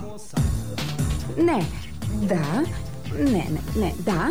[1.36, 1.62] Ne,
[2.22, 2.62] da,
[3.18, 4.28] ne, ne, ne, da,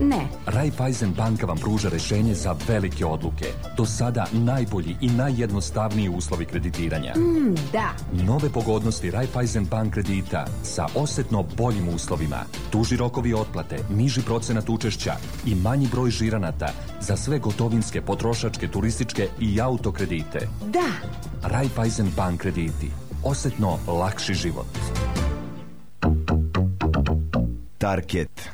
[0.00, 0.28] ne.
[0.46, 3.46] Raiffeisen banka vam pruža rešenje za velike odluke.
[3.76, 7.14] Do sada najbolji i najjednostavniji uslovi kreditiranja.
[7.16, 7.90] Mm, da.
[8.12, 12.44] Nove pogodnosti Raiffeisen bank kredita sa osetno boljim uslovima.
[12.72, 16.68] Duži rokovi otplate, niži procenat učešća i manji broj žiranata
[17.00, 20.48] za sve gotovinske, potrošačke, turističke i auto kredite.
[20.72, 20.88] Da.
[21.48, 22.90] Raiffeisen bank krediti.
[23.24, 24.66] Osetno lakši život.
[27.78, 28.50] Tarket.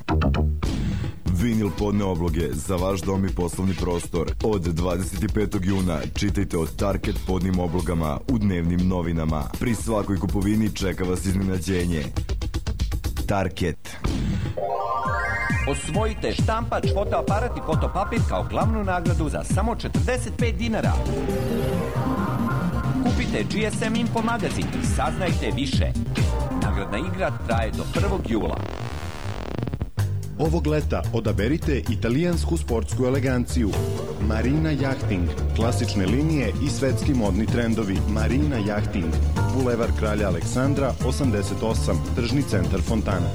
[1.43, 4.33] Vinil podne obloge za vaš dom i poslovni prostor.
[4.45, 5.59] Od 25.
[5.63, 9.43] juna čitajte o Tarket podnim oblogama u dnevnim novinama.
[9.61, 12.03] Pri svakoj kupovini čeka vas iznenađenje.
[13.27, 13.97] Tarket.
[15.71, 20.93] Osvojite štampač, fotoaparat i fotopapir kao glavnu nagradu za samo 45 dinara.
[23.03, 25.93] Kupite GSM Info magazin i saznajte više.
[26.63, 28.33] Nagradna igra traje do 1.
[28.33, 28.82] jula.
[30.39, 33.71] Ovog leta odaberite italijansku sportsku eleganciju.
[34.29, 37.99] Marina Yachting, klasične linije i svetski modni trendovi.
[38.09, 39.13] Marina Yachting,
[39.55, 43.27] Bulevar Kralja Aleksandra, 88, tržni centar Fontana.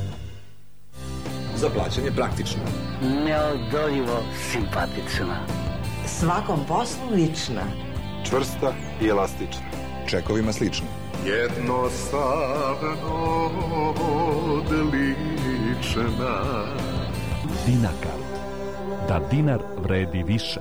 [1.56, 2.62] Za plaćanje praktično.
[3.02, 5.46] Neodoljivo simpatična.
[6.06, 7.64] Svakom poslu lična.
[8.30, 9.66] Čvrsta i elastična.
[10.10, 10.88] Čekovima slično.
[11.26, 12.98] Jednostavno
[14.70, 15.48] odlična.
[17.68, 18.20] Dinakar.
[19.08, 20.60] Da dinar vredi više.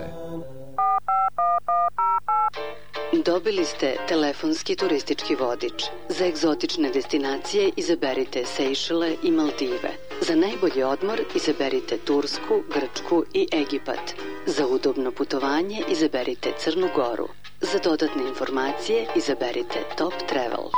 [3.25, 5.83] Dobili ste telefonski turistički vodič.
[6.09, 9.91] Za egzotične destinacije izaberite Sejšele i Maldive.
[10.21, 14.13] Za najbolji odmor izaberite Tursku, Grčku i Egipat.
[14.45, 17.27] Za udobno putovanje izaberite Crnu Goru.
[17.61, 20.69] Za dodatne informacije izaberite Top Travel.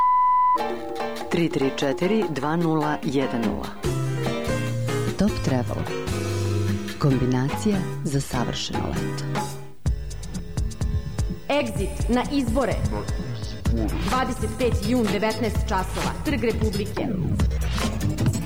[1.32, 3.90] 334 2010
[5.20, 6.19] Top Travel.
[7.00, 9.24] Kombinacija za savršeno leto.
[11.50, 12.76] Exit na izbore.
[13.72, 14.90] 25.
[14.90, 16.14] jun, 19 časova.
[16.26, 17.08] Trg Republike.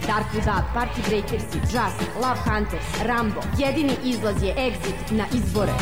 [0.07, 3.41] Dark Dub, Party Breakersi, Just, Love Hunters, Rambo.
[3.59, 5.73] Jedini izlaz je Exit na izbore.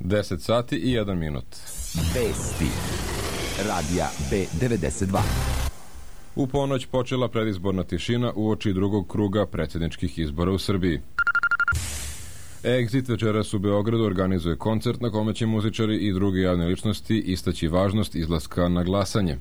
[0.00, 1.56] 10 sati i 1 minut.
[2.14, 2.68] Vesti.
[3.68, 5.63] Radija B92.
[6.36, 11.00] U ponoć počela predizborna tišina u oči drugog kruga predsjedničkih izbora u Srbiji.
[12.62, 17.68] Exit večeras u Beogradu organizuje koncert na kome će muzičari i druge javne ličnosti istaći
[17.68, 19.36] važnost izlaska na glasanje.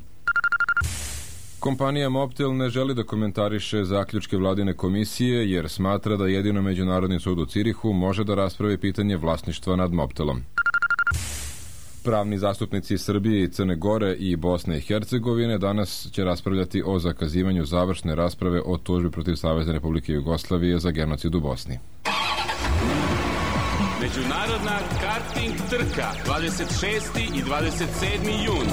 [1.59, 7.39] Kompanija Mobtel ne želi da komentariše zaključke vladine komisije jer smatra da jedino Međunarodni sud
[7.39, 10.41] u Cirihu može da raspravi pitanje vlasništva nad Mobtelom.
[12.03, 17.65] Pravni zastupnici Srbije i Crne Gore i Bosne i Hercegovine danas će raspravljati o zakazivanju
[17.65, 21.79] završne rasprave o tužbi protiv Savezne Republike Jugoslavije za genocid u Bosni.
[24.01, 27.37] Međunarodna karting trka 26.
[27.37, 28.45] i 27.
[28.45, 28.67] jun.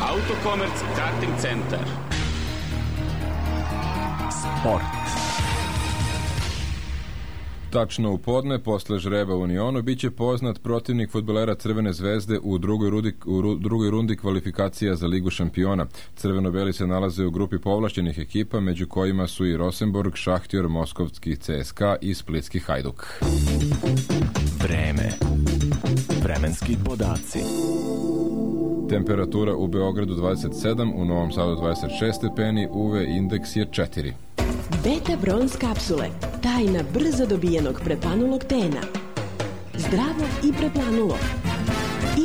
[0.00, 1.86] Autokomerc Karting centar.
[4.60, 5.23] Sport.
[7.74, 12.58] Tačno u podne, posle žreba u Unionu, bit će poznat protivnik futbolera Crvene zvezde u
[12.58, 15.86] drugoj, rudi, u ru- drugoj rundi kvalifikacija za Ligu šampiona.
[16.16, 21.96] Crveno-beli se nalaze u grupi povlašćenih ekipa, među kojima su i Rosenborg, Šahtjor, Moskovski CSKA
[22.00, 23.06] i Splitski Hajduk.
[24.62, 25.10] Vreme.
[26.22, 27.38] Vremenski podaci.
[28.88, 34.12] Temperatura u Beogradu 27, u Novom Sadu 26 stepeni, UV indeks je 4.
[34.70, 36.10] Beta Bronz kapsule.
[36.42, 38.80] Tajna brzo dobijenog preplanulog tena.
[39.74, 41.18] Zdravo i preplanulog.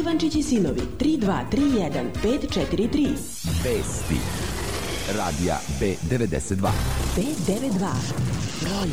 [0.01, 3.07] Ivančić i sinovi 3231 543
[3.63, 4.15] Vesti.
[5.17, 6.69] Radija B92.
[7.15, 8.29] B92
[8.61, 8.89] broj 1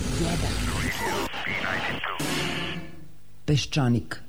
[3.44, 4.25] Peščanik.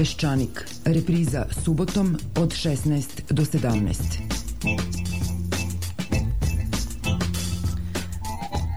[0.00, 0.62] Peščanik.
[0.84, 4.20] Repriza subotom od 16 do 17.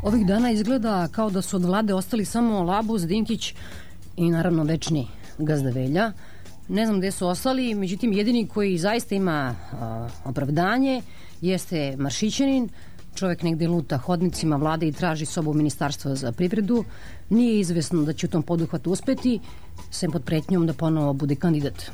[0.04, 3.54] Ovih dana izgleda kao da su od vlade ostali samo Labus, Dinkić
[4.18, 5.08] i naravno večni
[5.38, 6.12] gazda Velja.
[6.68, 11.02] Ne znam gde su ostali, međutim jedini koji zaista ima a, opravdanje
[11.42, 12.70] jeste Maršićanin,
[13.16, 16.84] čovek negde luta hodnicima vlade i traži sobu ministarstva za privredu.
[17.30, 19.40] Nije izvesno da će u tom poduhvatu uspeti,
[19.92, 21.92] sem pod pretnjom da ponovo bude kandidat.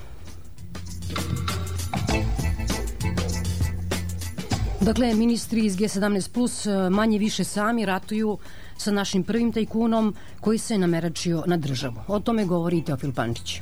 [4.82, 8.38] Dakle, ministri iz G17 Plus e, manje više sami ratuju
[8.78, 11.96] sa našim prvim tajkunom koji se nameračio na državu.
[12.08, 13.60] O tome govori Teofil Pančić.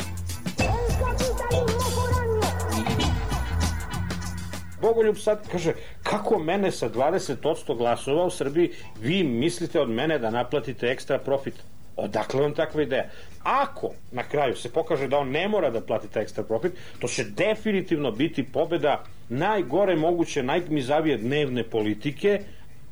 [4.82, 10.30] Bogoljub sad kaže, kako mene sa 20% glasova u Srbiji vi mislite od mene da
[10.30, 11.54] naplatite ekstra profit?
[11.96, 13.10] Odakle vam takva ideja?
[13.44, 17.08] Ako na kraju se pokaže da on ne mora da plati taj ekstra profit, to
[17.08, 22.42] će definitivno biti pobeda najgore moguće, najgmizavije dnevne politike,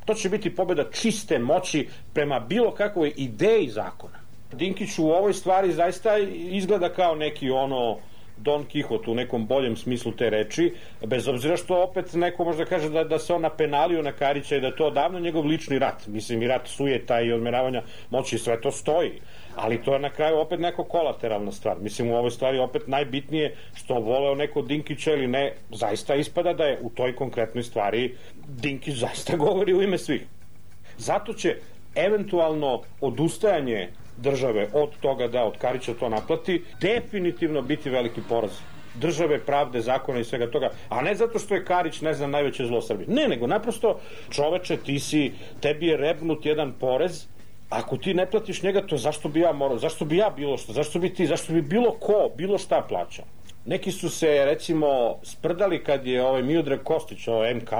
[0.05, 4.19] to će biti pobeda čiste moći prema bilo kakvoj ideji zakona.
[4.51, 6.17] Dinkić u ovoj stvari zaista
[6.49, 7.97] izgleda kao neki ono
[8.37, 10.73] Don Kihot u nekom boljem smislu te reči,
[11.05, 14.61] bez obzira što opet neko možda kaže da, da se on napenalio na Karića i
[14.61, 16.07] da je to odavno njegov lični rat.
[16.07, 19.11] Mislim, i rat sujeta i odmeravanja moći, sve to stoji.
[19.55, 21.77] Ali to je na kraju opet neko kolateralna stvar.
[21.81, 26.63] Mislim, u ovoj stvari opet najbitnije što voleo neko Dinkića ili ne, zaista ispada da
[26.63, 28.15] je u toj konkretnoj stvari
[28.47, 30.21] Dinkić zaista govori u ime svih.
[30.97, 31.55] Zato će
[31.95, 38.51] eventualno odustajanje države od toga da od Karića to naplati, definitivno biti veliki poraz
[38.95, 42.65] države, pravde, zakona i svega toga, a ne zato što je Karić, ne znam, najveće
[42.65, 43.07] zlo Srbije.
[43.09, 43.99] Ne, nego naprosto,
[44.29, 47.25] čoveče, ti si, tebi je rebnut jedan porez,
[47.69, 50.73] ako ti ne platiš njega, to zašto bi ja morao, zašto bi ja bilo što,
[50.73, 53.25] zašto bi ti, zašto bi bilo ko, bilo šta plaćao.
[53.65, 57.71] Neki su se, recimo, sprdali kad je ovaj Miodrag Kostić, ovaj MK,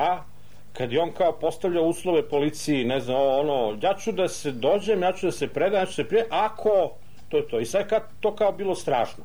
[0.77, 5.01] kad je on kao postavlja uslove policiji, ne znam, ono, ja ću da se dođem,
[5.01, 6.91] ja ću da se predam, ja ću da se prije, ako,
[7.29, 7.59] to je to.
[7.59, 9.23] I sad kad to kao bilo strašno.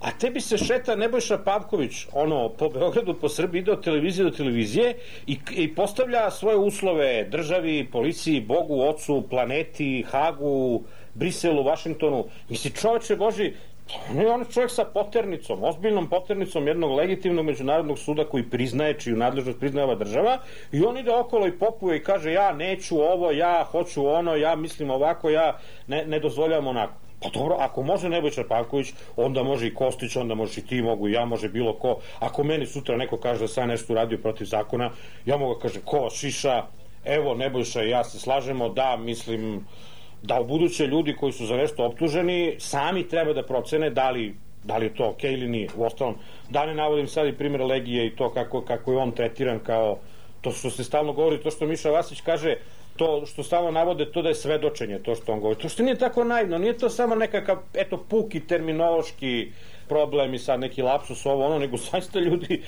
[0.00, 4.30] A tebi se šeta Nebojša Pavković, ono, po Beogradu, po Srbiji, ide od televizije do
[4.30, 10.82] televizije i, i postavlja svoje uslove državi, policiji, Bogu, Ocu, planeti, Hagu,
[11.14, 12.24] Briselu, Vašingtonu.
[12.48, 13.52] Misli, čoveče Boži,
[14.10, 19.16] on je on čovjek sa poternicom, ozbiljnom poternicom jednog legitimnog međunarodnog suda koji priznaje, čiju
[19.16, 20.38] nadležnost priznaje ova država
[20.72, 24.56] i on ide okolo i popuje i kaže ja neću ovo, ja hoću ono, ja
[24.56, 26.94] mislim ovako, ja ne, ne dozvoljavam onako.
[27.22, 31.08] Pa dobro, ako može Nebojša Pavković, onda može i Kostić, onda može i ti, mogu
[31.08, 31.98] ja, može bilo ko.
[32.18, 34.90] Ako meni sutra neko kaže da sam nešto uradio protiv zakona,
[35.26, 36.62] ja mogu da kaže ko, šiša,
[37.04, 39.66] evo Nebojša i ja se slažemo, da, mislim,
[40.22, 44.76] da buduće ljudi koji su za nešto optuženi sami treba da procene da li da
[44.76, 45.68] li je to okej okay ili nije.
[45.76, 46.14] U ostalom,
[46.50, 49.98] da ne navodim sad i primjer Legije i to kako, kako je on tretiran kao
[50.40, 52.56] to što se stalno govori, to što Miša Vasić kaže,
[52.96, 55.60] to što stalno navode, to da je svedočenje, to što on govori.
[55.60, 59.52] To što nije tako naivno, nije to samo nekakav, eto, puki terminološki
[59.88, 62.62] problem i sad neki lapsus ovo ono, nego zaista ljudi,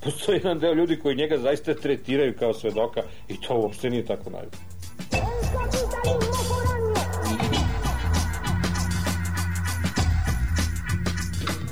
[0.00, 4.30] postoji jedan deo ljudi koji njega zaista tretiraju kao svedoka i to uopšte nije tako
[4.30, 4.77] naivno.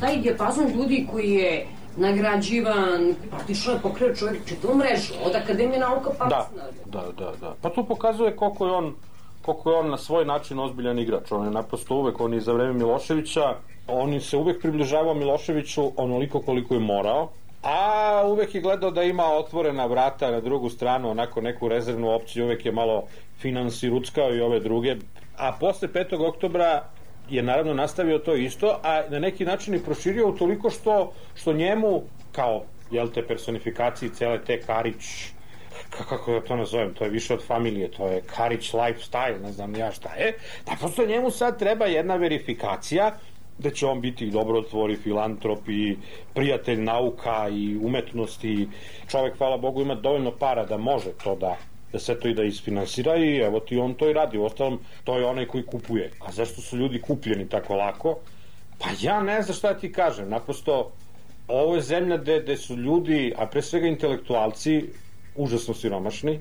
[0.07, 6.11] Taj dijapazon ljudi koji je nagrađivan, praktično je pokreo čovjek čitavu mrežu, od Akademije nauka
[6.19, 6.49] pa Da,
[6.85, 7.55] da, da, da.
[7.63, 8.95] Pa to pokazuje koliko je on
[9.43, 11.33] koliko je on na svoj način ozbiljan igrač.
[11.33, 13.55] On je naprosto uvek, on je za vreme Miloševića,
[13.89, 17.29] on se uvek približavao Miloševiću onoliko koliko je morao,
[17.63, 22.45] a uvek je gledao da ima otvorena vrata na drugu stranu, onako neku rezervnu opciju,
[22.45, 23.03] uvek je malo
[23.39, 24.97] finansiruckao i ove druge,
[25.37, 26.29] a posle 5.
[26.29, 26.85] oktobra
[27.31, 32.03] je naravno nastavio to isto, a na neki način i proširio toliko što, što njemu,
[32.33, 35.05] kao jel te personifikaciji cele te Karić
[35.91, 39.53] ka- kako da to nazovem, to je više od familije, to je Karić lifestyle, ne
[39.53, 40.33] znam ja šta je,
[40.67, 43.11] da prosto njemu sad treba jedna verifikacija
[43.59, 45.97] da će on biti dobrotvor i filantrop i
[46.35, 48.69] prijatelj nauka i umetnosti.
[49.11, 51.57] Čovek, hvala Bogu, ima dovoljno para da može to da
[51.97, 54.39] da se to i da isfinansira i evo ti on to i radi.
[54.39, 56.11] Uostalom, to je onaj koji kupuje.
[56.21, 58.19] A zašto su ljudi kupljeni tako lako?
[58.79, 60.29] Pa ja ne znam šta da ti kažem.
[60.29, 60.93] Naprosto,
[61.49, 64.83] ovo je zemlja gde, gde su ljudi, a pre svega intelektualci,
[65.37, 66.39] užasno siromašni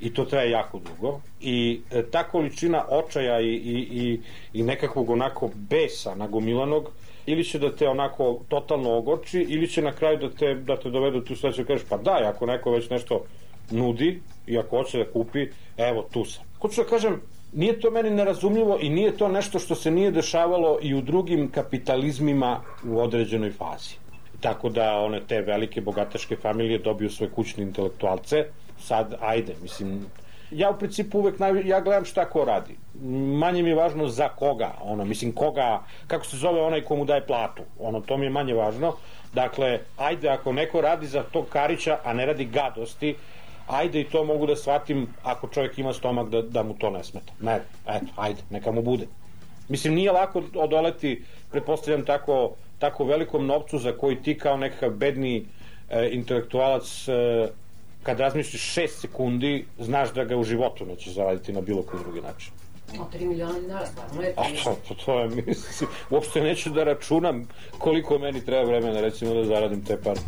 [0.00, 4.20] i to traje jako dugo i e, ta količina očaja i, i, i,
[4.52, 6.90] i nekakvog onako besa nagomilanog
[7.26, 10.90] ili će da te onako totalno ogorči ili će na kraju da te, da te
[10.90, 13.24] dovedu tu da kažeš pa daj ako neko već nešto
[13.70, 15.46] nudi i ako hoće da kupi
[15.76, 16.44] evo tu sam.
[16.60, 17.20] Hoću da kažem
[17.52, 21.50] nije to meni nerazumljivo i nije to nešto što se nije dešavalo i u drugim
[21.50, 23.94] kapitalizmima u određenoj fazi.
[24.40, 28.44] Tako da one te velike bogataške familije dobiju svoje kućne intelektualce.
[28.78, 30.06] Sad ajde mislim
[30.50, 32.76] ja u principu uvek naj, ja gledam šta ko radi.
[33.38, 37.26] Manje mi je važno za koga ono mislim koga kako se zove onaj komu daje
[37.26, 37.62] platu.
[37.78, 38.96] Ono to mi je manje važno.
[39.32, 43.14] Dakle ajde ako neko radi za tog Karića a ne radi gadosti
[43.66, 47.04] ajde i to mogu da shvatim ako čovjek ima stomak da, da mu to ne
[47.04, 47.32] smeta.
[47.40, 49.06] Ne, eto, ajde, neka mu bude.
[49.68, 55.46] Mislim nije lako odoleti pretpostavljam tako tako velikom novcu za koji ti kao nekakav bedni
[55.90, 57.48] e, intelektualac e,
[58.02, 62.20] kad razmišljaš 6 sekundi znaš da ga u životu nećeš zaraditi na bilo koji drugi
[62.20, 62.52] način.
[63.00, 66.70] O, 3 miliona dinara, stvarno je to A to, to, to je, mislim, uopšte neću
[66.70, 67.48] da računam
[67.78, 70.20] koliko meni treba vremena, recimo, da zaradim te pare.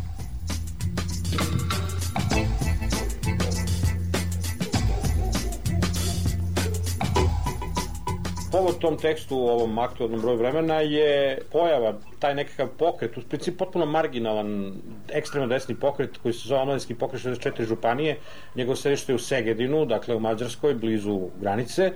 [8.51, 13.57] Povod tom tekstu u ovom aktualnom broju vremena je pojava, taj nekakav pokret, u principu
[13.57, 14.73] potpuno marginalan,
[15.09, 18.17] ekstremno desni pokret koji se zove Omladinski pokret 64 županije,
[18.55, 21.91] njegov sedište je u Segedinu, dakle u Mađarskoj, blizu granice,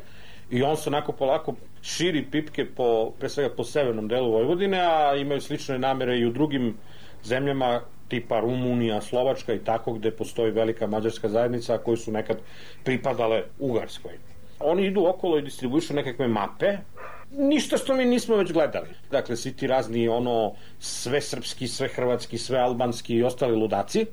[0.49, 5.15] i on se onako polako širi pipke po, pre svega po severnom delu Vojvodine, a
[5.15, 6.75] imaju slične namere i u drugim
[7.23, 12.37] zemljama tipa Rumunija, Slovačka i tako gde postoji velika mađarska zajednica koji su nekad
[12.83, 14.30] pripadale Ugarskoj.
[14.63, 16.77] Oni idu okolo i distribuišu nekakve mape,
[17.31, 18.89] ništa što mi nismo već gledali.
[19.11, 24.05] Dakle, svi ti razni ono sve srpski, sve hrvatski, sve albanski i ostali ludaci.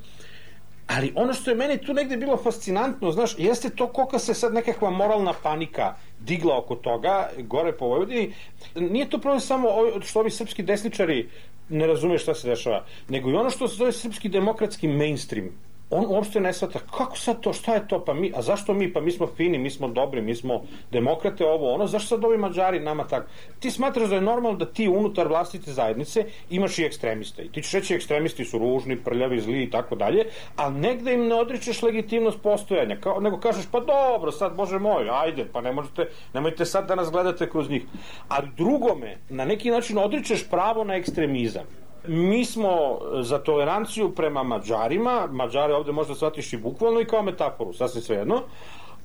[0.87, 4.55] Ali ono što je meni tu negde bilo fascinantno, znaš, jeste to koliko se sad
[4.55, 8.33] nekakva moralna panika digla oko toga, gore po Vojvodini.
[8.75, 9.69] Nije to problem samo
[10.01, 11.29] što ovi srpski desničari
[11.69, 15.51] ne razume šta se dešava, nego i ono što se zove srpski demokratski mainstream.
[15.91, 18.93] On uopšte ne shvata kako sad to, šta je to, pa mi, a zašto mi,
[18.93, 20.63] pa mi smo fini, mi smo dobri, mi smo
[20.93, 23.27] demokrate, ovo, ono, zašto sad ovi mađari nama tako?
[23.61, 27.43] Ti smatraš da je normalno da ti unutar vlastite zajednice imaš i ekstremiste.
[27.43, 30.25] I ti ćeš reći ekstremisti su ružni, prljavi, zli i tako dalje,
[30.57, 35.09] ali negde im ne odričeš legitimnost postojanja, kao, nego kažeš pa dobro, sad bože moj,
[35.11, 37.83] ajde, pa ne možete, nemojte sad da nas gledate kroz njih.
[38.29, 45.29] Ali drugome, na neki način odričeš pravo na ekstremizam mi smo za toleranciju prema Mađarima,
[45.31, 48.43] Mađare ovde možda shvatiš i bukvalno i kao metaforu, sasvim svejedno,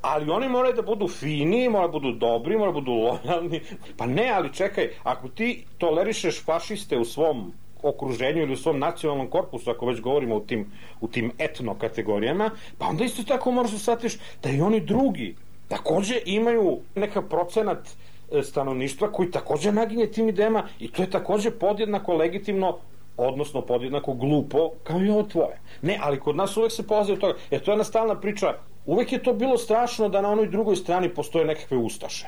[0.02, 3.62] ali oni moraju da budu fini, moraju da budu dobri, moraju da budu lojalni.
[3.98, 9.28] Pa ne, ali čekaj, ako ti tolerišeš fašiste u svom okruženju ili u svom nacionalnom
[9.28, 13.72] korpusu, ako već govorimo u tim, u tim etno kategorijama, pa onda isto tako moraš
[13.72, 15.36] da shvatiš da i oni drugi
[15.68, 17.90] takođe imaju nekav procenat
[18.32, 22.78] e, stanovništva koji takođe naginje tim idejama i to je takođe podjednako legitimno
[23.18, 25.60] odnosno podjednako glupo kao i ovo tvoje.
[25.82, 28.54] Ne, ali kod nas uvek se polazi od toga, jer to je jedna stalna priča,
[28.86, 32.28] uvek je to bilo strašno da na onoj drugoj strani postoje nekakve ustaše.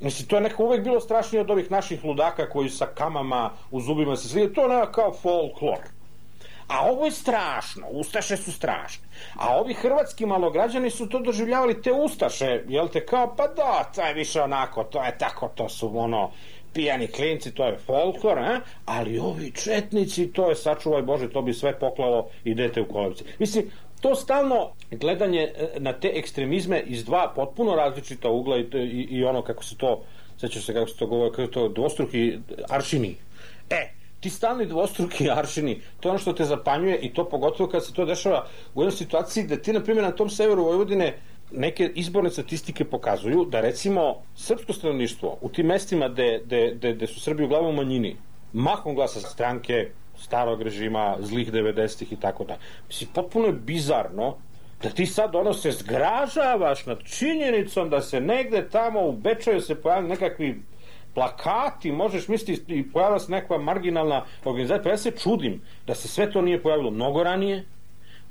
[0.00, 3.80] Mislim, to je nekako uvek bilo strašnije od ovih naših ludaka koji sa kamama u
[3.80, 5.78] zubima se slije, to je nekako kao folklor.
[6.68, 9.04] A ovo je strašno, Ustaše su strašne.
[9.36, 14.02] A ovi hrvatski malograđani su to doživljavali te Ustaše, jel te, kao, pa da, to
[14.02, 16.30] je više onako, to je tako, to su ono,
[16.74, 18.60] pijani klinci, to je folklor, a?
[18.84, 23.24] ali ovi četnici, to je, sačuvaj Bože, to bi sve poklalo i dete u kolevci.
[23.38, 23.70] Mislim,
[24.00, 29.24] to stalno gledanje e, na te ekstremizme iz dva potpuno različita ugla i, i, i
[29.24, 30.02] ono kako se to,
[30.40, 33.16] sećaš se kako se to govori, kako to dvostruki aršini.
[33.70, 33.88] E,
[34.20, 37.92] ti stalni dvostruki aršini, to je ono što te zapanjuje i to pogotovo kad se
[37.92, 41.16] to dešava u jednoj situaciji da ti, na primjer, na tom severu Vojvodine
[41.52, 47.06] neke izborne statistike pokazuju da recimo srpsko stanovništvo u tim mestima gde, gde, gde, gde
[47.06, 48.16] su Srbi uglavnom manjini
[48.52, 52.56] mahom glasa stranke starog režima, zlih 90-ih i tako da.
[52.88, 54.36] Mislim, potpuno je bizarno
[54.82, 59.74] da ti sad ono se zgražavaš nad činjenicom da se negde tamo u Bečaju se
[59.74, 60.62] pojavili nekakvi
[61.14, 66.08] plakati, možeš misliti i pojavila se nekakva marginalna organizacija, pa ja se čudim da se
[66.08, 67.64] sve to nije pojavilo mnogo ranije,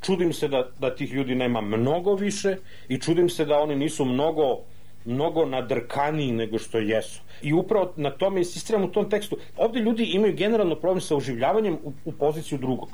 [0.06, 2.58] čudim se da, da tih ljudi nema mnogo više
[2.90, 4.60] i čudim se da oni nisu mnogo
[5.06, 7.22] mnogo nadrkaniji nego što jesu.
[7.42, 9.38] I upravo na tome insistiram u tom tekstu.
[9.58, 12.90] Ovde ljudi imaju generalno problem sa oživljavanjem u, u poziciju drugog.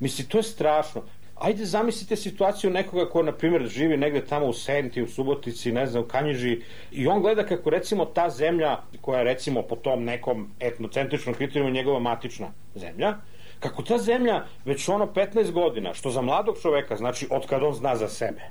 [0.00, 1.02] Mislim, to je strašno.
[1.34, 5.86] Ajde zamislite situaciju nekoga ko, na primjer, živi negde tamo u Senti, u Subotici, ne
[5.86, 6.60] znam, u Kanjiži,
[6.92, 11.70] i on gleda kako, recimo, ta zemlja, koja je, recimo, po tom nekom etnocentričnom kriterijumu
[11.70, 13.14] njegova matična zemlja,
[13.60, 17.74] kako ta zemlja već ono 15 godina, što za mladog čoveka znači od kad on
[17.74, 18.42] zna za sebe,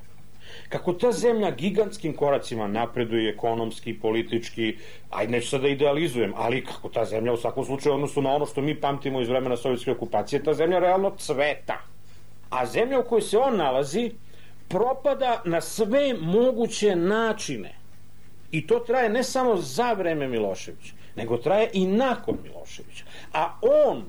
[0.68, 4.76] kako ta zemlja gigantskim koracima napreduje ekonomski, politički,
[5.10, 8.46] aj neću sad da idealizujem, ali kako ta zemlja u svakom slučaju odnosu na ono
[8.46, 11.80] što mi pamtimo iz vremena sovjetske okupacije, ta zemlja realno cveta.
[12.50, 14.10] A zemlja u kojoj se on nalazi
[14.68, 17.74] propada na sve moguće načine.
[18.50, 23.04] I to traje ne samo za vreme Miloševića, nego traje i nakon Miloševića.
[23.32, 24.04] A on,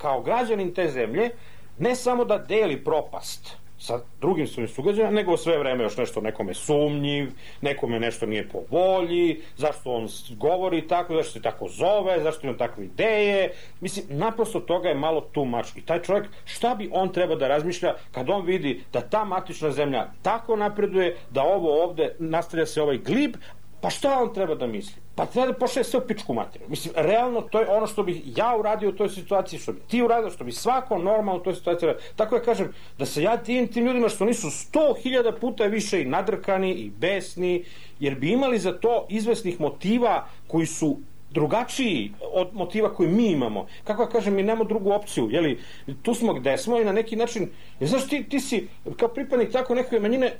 [0.00, 1.30] kao građanin te zemlje,
[1.78, 6.54] ne samo da deli propast sa drugim svojim sugrađanima, nego sve vreme još nešto nekome
[6.54, 7.30] sumnjiv,
[7.60, 12.56] nekome nešto nije po volji, zašto on govori tako, zašto se tako zove, zašto ima
[12.56, 13.52] takve ideje.
[13.80, 15.76] Mislim, naprosto toga je malo too much.
[15.76, 19.70] I taj čovjek, šta bi on treba da razmišlja kad on vidi da ta matična
[19.70, 23.36] zemlja tako napreduje, da ovo ovde nastavlja se ovaj glib,
[23.80, 25.02] pa šta on treba da misli?
[25.14, 26.68] Pa treba da pošle sve u pičku materiju.
[26.68, 30.02] Mislim, realno to je ono što bih ja uradio u toj situaciji, što bi ti
[30.02, 32.06] uradio, što bi svako normalno u toj situaciji uradio.
[32.16, 36.02] Tako ja kažem, da se ja tim tim ljudima što nisu sto hiljada puta više
[36.02, 37.64] i nadrkani i besni,
[38.00, 40.98] jer bi imali za to izvesnih motiva koji su
[41.30, 43.66] drugačiji od motiva koji mi imamo.
[43.84, 45.28] Kako ja kažem, mi nemamo drugu opciju.
[45.30, 45.58] Jeli,
[46.02, 47.48] tu smo gde smo i na neki način,
[47.80, 50.36] znaš, ti, ti si kao pripadnik tako neke manjine, e,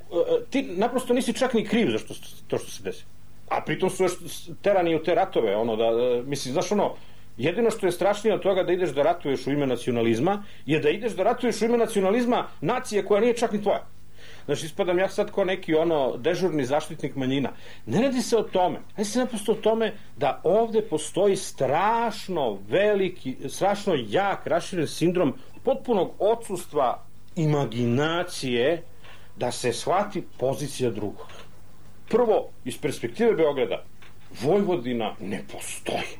[0.50, 2.14] ti naprosto nisi čak ni kriv za što,
[2.48, 3.04] to što se desi.
[3.50, 4.12] A pritom su još
[4.62, 6.94] terani u te ratove, ono da, e, mislim, znaš ono,
[7.36, 10.90] jedino što je strašnije od toga da ideš da ratuješ u ime nacionalizma, je da
[10.90, 13.86] ideš da ratuješ u ime nacionalizma nacije koja nije čak ni tvoja.
[14.44, 17.50] Znači, ispadam ja sad kao neki ono dežurni zaštitnik manjina.
[17.86, 18.78] Ne radi se o tome.
[18.96, 25.34] Radi se naprosto o tome da ovde postoji strašno veliki, strašno jak, raširen sindrom
[25.64, 27.04] potpunog odsustva
[27.36, 28.82] imaginacije
[29.36, 31.49] da se shvati pozicija drugog.
[32.10, 33.84] Prvo, iz perspektive Beograda,
[34.42, 36.18] Vojvodina ne postoji.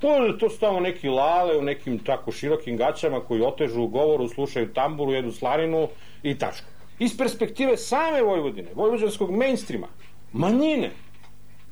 [0.00, 4.28] To to su tamo neki lale u nekim tako širokim gaćama koji otežu u govoru,
[4.28, 5.88] slušaju tamburu, jedu slaninu
[6.22, 6.66] i tačka.
[6.98, 9.88] Iz perspektive same Vojvodine, vojvođanskog mainstreama,
[10.32, 10.90] manjine,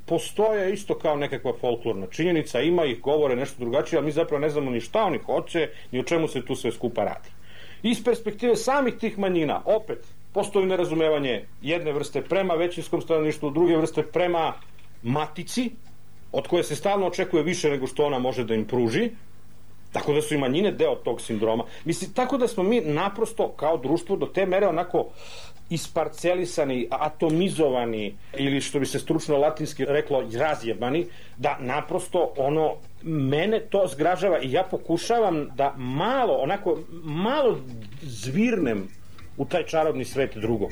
[0.06, 4.50] postoje isto kao nekakva folklorna činjenica, ima ih, govore nešto drugačije, ali mi zapravo ne
[4.50, 7.28] znamo ni šta oni hoće, ni o čemu se tu sve skupa radi.
[7.82, 10.06] Iz perspektive samih tih manjina, opet,
[10.38, 14.52] postoji nerazumevanje jedne vrste prema većinskom stanovništvu, druge vrste prema
[15.02, 15.70] matici,
[16.32, 19.10] od koje se stalno očekuje više nego što ona može da im pruži,
[19.92, 21.64] tako da su i manjine deo tog sindroma.
[21.84, 25.06] Mislim, tako da smo mi naprosto kao društvo do te mere onako
[25.70, 33.86] isparcelisani, atomizovani ili što bi se stručno latinski reklo razjebani, da naprosto ono mene to
[33.86, 37.58] zgražava i ja pokušavam da malo, onako malo
[38.02, 38.88] zvirnem
[39.38, 40.70] u taj čarobni svet drugog.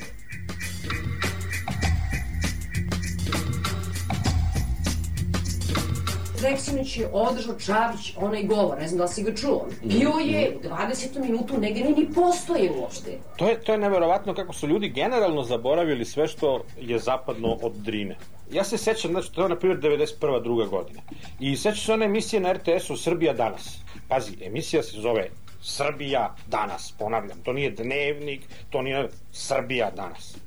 [6.39, 9.67] Zeksinić je održao Čavić onaj govor, ne znam da li si ga čuo.
[9.83, 11.19] Bio je u 20.
[11.19, 13.17] minutu, negde ni postoje uopšte.
[13.37, 17.73] To je, to je neverovatno kako su ljudi generalno zaboravili sve što je zapadno od
[17.73, 18.15] Drine.
[18.51, 20.43] Ja se sećam, znači, to je na primjer 91.
[20.43, 21.01] druga godina.
[21.39, 23.77] I sećam se one emisije na RTS-u Srbija danas.
[24.07, 25.29] Pazi, emisija se zove
[25.67, 30.37] Srbija danas, ponavljam, to nije dnevnik, to nije Srbija danas.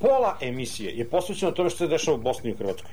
[0.00, 2.90] Pola emisije je posvećeno tome što se dešava u Bosni i Hrvatskoj.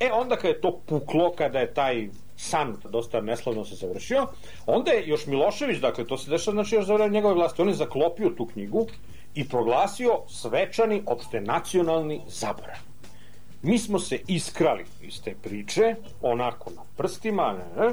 [0.00, 4.26] E onda kada je to puklo, kada je taj san dosta neslavno se završio,
[4.66, 7.68] onda je još Milošević, dakle to se dešava znači još za vreme njegove vlasti, on
[7.68, 8.86] je zaklopio tu knjigu
[9.34, 12.78] i proglasio svečani opšte nacionalni zaborav.
[13.62, 17.92] Mi smo se iskrali iz te priče, onako na prstima, ne, ne,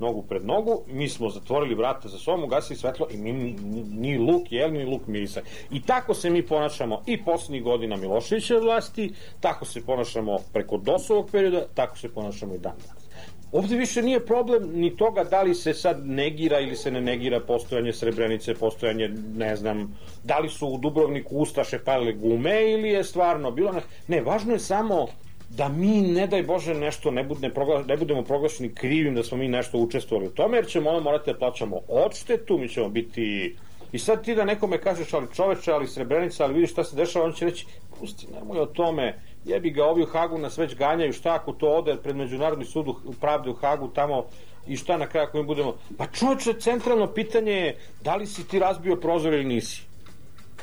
[0.00, 4.52] nogu pred nogu, mi smo zatvorili vrata za sobom, ugasili svetlo i mi ni, luk
[4.52, 5.40] jeli, ni luk mirisa.
[5.70, 11.30] I tako se mi ponašamo i poslednjih godina Miloševićeve vlasti, tako se ponašamo preko dosovog
[11.30, 13.08] perioda, tako se ponašamo i dan danas.
[13.52, 17.40] Ovde više nije problem ni toga da li se sad negira ili se ne negira
[17.40, 23.04] postojanje Srebrenice, postojanje, ne znam, da li su u Dubrovniku Ustaše palile gume ili je
[23.04, 23.74] stvarno bilo...
[24.08, 25.06] Ne važno je samo
[25.48, 29.22] da mi, ne daj Bože, nešto ne, bude, ne, progla, ne budemo proglašeni krivim da
[29.22, 32.88] smo mi nešto učestvovali u tome, jer ćemo onda morati da plaćamo odštetu, mi ćemo
[32.88, 33.56] biti...
[33.92, 37.24] I sad ti da nekome kažeš, ali čoveče, ali Srebrenica, ali vidiš šta se dešava,
[37.24, 37.66] on će reći,
[37.98, 41.68] pusti, nemoj o tome, jebi ga, ovi u Hagu nas već ganjaju, šta ako to
[41.68, 44.24] ode pred Međunarodni sud u pravde u Hagu, tamo
[44.66, 45.74] i šta na kraju ako mi budemo...
[45.98, 49.82] Pa čoveče, centralno pitanje je da li si ti razbio prozor ili nisi.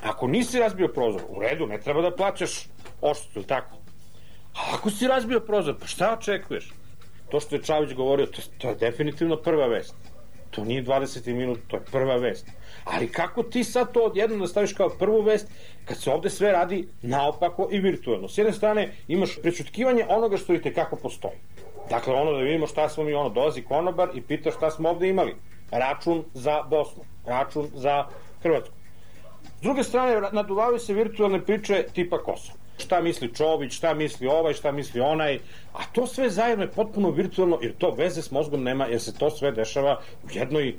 [0.03, 2.67] Ako nisi razbio prozor, u redu, ne treba da plaćaš
[3.01, 3.84] odštetu, ili tako?
[4.55, 6.73] A ako si razbio prozor, pa šta očekuješ?
[7.29, 9.95] To što je Čavić govorio, to, to je definitivno prva vest.
[10.51, 12.47] To nije 20 minut, to je prva vest.
[12.83, 15.47] Ali kako ti sad to odjednom da staviš kao prvu vest,
[15.85, 18.29] kad se ovde sve radi naopako i virtualno?
[18.29, 21.37] S jedne strane imaš prečutkivanje onoga što i tekako postoji.
[21.89, 25.09] Dakle, ono da vidimo šta smo mi, ono, dolazi konobar i pita šta smo ovde
[25.09, 25.35] imali.
[25.71, 28.05] Račun za Bosnu, račun za
[28.43, 28.75] Hrvatsku.
[29.59, 32.64] S druge strane, naduvavaju se virtualne priče tipa Kosova.
[32.77, 35.39] Šta misli Čović, šta misli ovaj, šta misli onaj,
[35.73, 39.17] a to sve zajedno je potpuno virtualno, jer to veze s mozgom nema, jer se
[39.17, 40.75] to sve dešava u jednoj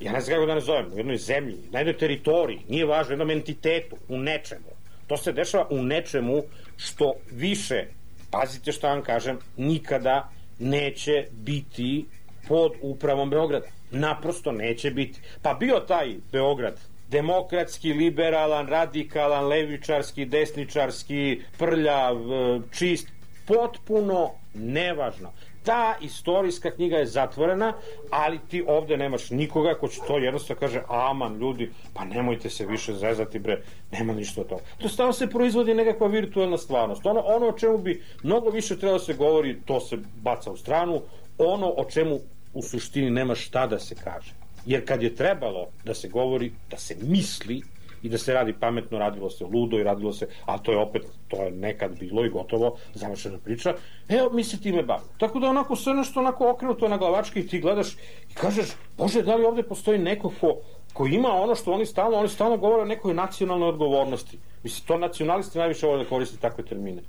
[0.00, 3.12] ja ne znam kako da ne zovem, u jednoj zemlji, na jednoj teritoriji, nije važno,
[3.12, 4.70] jednom entitetu, u nečemu.
[5.06, 6.42] To se dešava u nečemu
[6.76, 7.84] što više,
[8.30, 10.28] pazite šta vam kažem, nikada
[10.58, 12.06] neće biti
[12.48, 13.66] pod upravom Beograda.
[13.90, 15.20] Naprosto neće biti.
[15.42, 16.80] Pa bio taj Beograd
[17.10, 23.08] demokratski, liberalan, radikalan, levičarski, desničarski, prljav, e, čist,
[23.46, 25.32] potpuno nevažno.
[25.64, 27.72] Ta istorijska knjiga je zatvorena,
[28.10, 32.66] ali ti ovde nemaš nikoga ko će to jednostavno kaže, aman ljudi, pa nemojte se
[32.66, 34.62] više zezati bre, nema ništa od toga.
[34.78, 37.06] To stvarno se proizvodi nekakva virtualna stvarnost.
[37.06, 40.56] Ono, ono o čemu bi mnogo više trebalo da se govori, to se baca u
[40.56, 41.02] stranu,
[41.38, 42.18] ono o čemu
[42.54, 44.37] u suštini nema šta da se kaže.
[44.66, 47.62] Jer kad je trebalo da se govori, da se misli
[48.02, 51.02] i da se radi pametno, radilo se ludo i radilo se, a to je opet,
[51.28, 53.74] to je nekad bilo i gotovo, završena priča,
[54.08, 55.08] evo, mi se time bavimo.
[55.18, 57.92] Tako da onako sve nešto onako okrenuto na glavačke i ti gledaš
[58.30, 60.56] i kažeš, bože, da li ovde postoji neko ko,
[60.92, 64.38] ko ima ono što oni stalno, oni stalno govore o nekoj nacionalnoj odgovornosti.
[64.62, 67.02] Mislim, to nacionalisti najviše vole da koriste takve termine.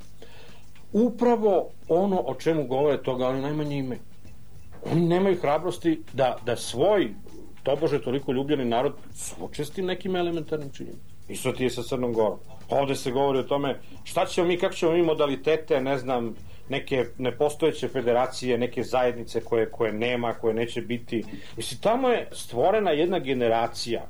[0.94, 4.00] Upravo ono o čemu govore toga, ali najmanje imaju.
[4.92, 7.14] Oni nemaju hrabrosti da, da svoj
[7.70, 11.10] tobože toliko ljubljeni narod suoče nekim elementarnim činjenicama.
[11.30, 12.40] Isto ti je sa Crnom Gorom.
[12.70, 16.36] Ovde se govori o tome šta ćemo mi, kako ćemo mi modalitete, ne znam,
[16.70, 21.24] neke nepostojeće federacije, neke zajednice koje, koje nema, koje neće biti.
[21.58, 24.08] Mislim, tamo je stvorena jedna generacija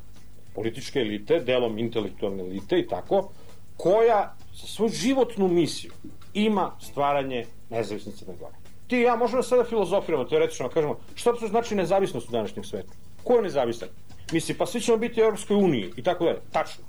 [0.55, 3.29] političke elite, delom intelektualne elite i tako,
[3.77, 5.91] koja za svoju životnu misiju
[6.33, 8.55] ima stvaranje nezavisne Crne Gore.
[8.87, 13.08] Ti ja možemo sada filozofiramo, teoretično da kažemo, šta to znači nezavisnost u današnjem svetu?
[13.29, 13.89] Ko je nezavisan?
[14.31, 16.39] Misli, pa svi ćemo biti u Europskoj uniji i tako dalje.
[16.51, 16.83] Tačno.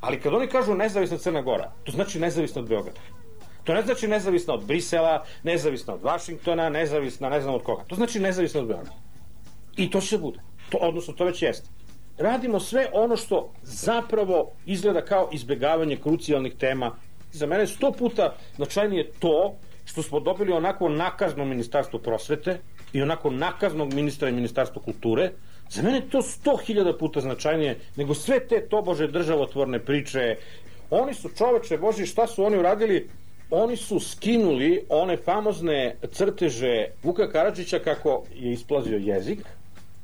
[0.00, 3.00] Ali kad oni kažu nezavisna Crna Gora, to znači nezavisna od Beograda.
[3.64, 7.84] To ne znači nezavisna od Brisela, nezavisna od Vašingtona, nezavisna ne znam od koga.
[7.84, 8.96] To znači nezavisna od Beograda.
[9.76, 10.40] I to će bude.
[10.70, 11.68] To, odnosno, to već jeste.
[12.18, 16.96] Radimo sve ono što zapravo izgleda kao izbegavanje krucijalnih tema.
[17.32, 22.60] Za mene sto puta značajnije to što smo dobili onako nakazno ministarstvo prosvete
[22.92, 25.30] i onako nakaznog ministra i ministarstvo kulture,
[25.72, 30.36] Za mene to sto hiljada puta značajnije nego sve te tobože državotvorne priče.
[30.90, 33.08] Oni su čoveče, boži, šta su oni uradili?
[33.50, 39.38] Oni su skinuli one famozne crteže Vuka Karadžića kako je isplazio jezik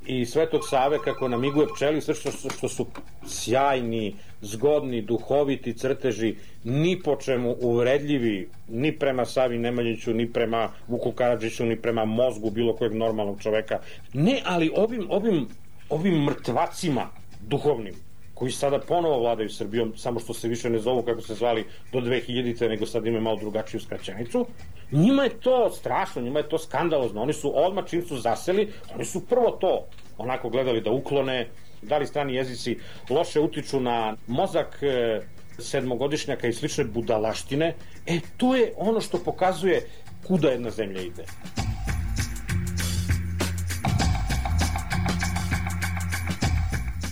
[0.09, 2.85] i Svetog Save kako namiguje pčeli, sve što, što su
[3.27, 11.11] sjajni, zgodni, duhoviti crteži, ni po čemu uvredljivi, ni prema Savi Nemanjiću, ni prema Vuku
[11.11, 13.79] Karadžiću, ni prema mozgu bilo kojeg normalnog čoveka.
[14.13, 15.47] Ne, ali ovim, ovim,
[15.89, 17.09] ovim mrtvacima
[17.41, 17.93] duhovnim,
[18.39, 21.99] koji sada ponovo vladaju Srbijom, samo što se više ne zovu kako se zvali do
[21.99, 24.45] 2000-te, nego sad imaju malo drugačiju skraćenicu,
[24.91, 27.21] njima je to strašno, njima je to skandalozno.
[27.21, 29.85] Oni su odmah čim su zaseli, oni su prvo to
[30.17, 31.47] onako gledali da uklone,
[31.81, 32.77] da li strani jezici
[33.09, 35.21] loše utiču na mozak e,
[35.57, 37.73] sedmogodišnjaka i slične budalaštine,
[38.05, 39.81] e, to je ono što pokazuje
[40.27, 41.25] kuda jedna zemlja ide.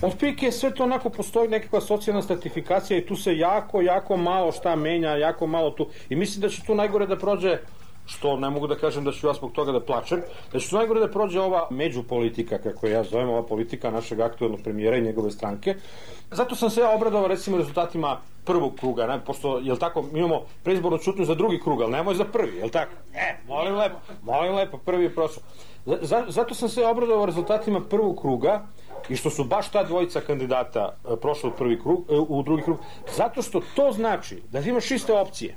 [0.02, 4.76] Otprilike sve to onako postoji nekakva socijalna stratifikacija i tu se jako, jako malo šta
[4.76, 5.86] menja, jako malo tu.
[6.08, 7.58] I mislim da će tu najgore da prođe
[8.06, 10.22] što ne mogu da kažem da ću ja zbog toga da plačem,
[10.52, 14.96] da će najgore da prođe ova međupolitika, kako ja zovem, ova politika našeg aktuelnog premijera
[14.96, 15.74] i njegove stranke.
[16.30, 20.42] Zato sam se ja obradovao recimo rezultatima prvog kruga, ne, pošto, jel tako, mi imamo
[20.62, 22.92] preizbornu čutnju za drugi krug, ali nemoj za prvi, jel tako?
[23.14, 25.42] E, molim lepo, molim lepo, prvi je prošao.
[26.28, 28.66] Zato sam se obradovao rezultatima prvog kruga,
[29.08, 32.62] i što su baš ta dvojica kandidata e, prošli u, prvi krug, e, u drugi
[32.62, 32.78] krug,
[33.16, 35.56] zato što to znači da imaš iste opcije.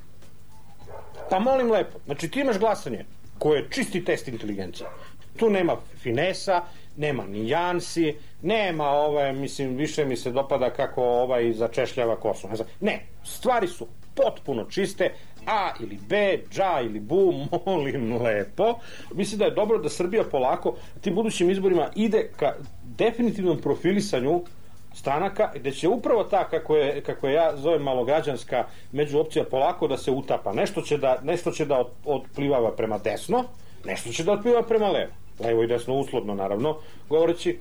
[1.29, 3.05] Pa molim lepo, znači ti imaš glasanje
[3.39, 4.89] koje je čisti test inteligencije.
[5.37, 6.61] Tu nema finesa,
[6.97, 12.47] nema ni jansi, nema ovaj, mislim, više mi se dopada kako ovaj začešljava kosu.
[12.79, 15.13] Ne, stvari su potpuno čiste,
[15.45, 17.33] A ili B, dža ili bu,
[17.65, 18.73] molim lepo.
[19.13, 24.41] Mislim da je dobro da Srbija polako tim budućim izborima ide ka definitivnom profilisanju
[24.93, 29.97] stranaka gde će upravo ta kako je, kako je ja zovem malograđanska međuopcija polako da
[29.97, 30.53] se utapa.
[30.53, 33.43] Nešto će da, nešto će da od, otplivava prema desno,
[33.85, 35.11] nešto će da otplivava prema levo.
[35.39, 36.77] Levo i desno uslovno naravno,
[37.09, 37.59] govoreći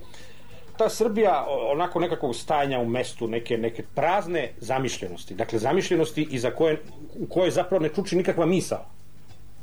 [0.81, 5.35] ta Srbija onako nekakvog stajanja u mestu, neke, neke prazne zamišljenosti.
[5.35, 6.77] Dakle, zamišljenosti iza koje,
[7.19, 8.85] u kojoj zapravo ne čuči nikakva misao.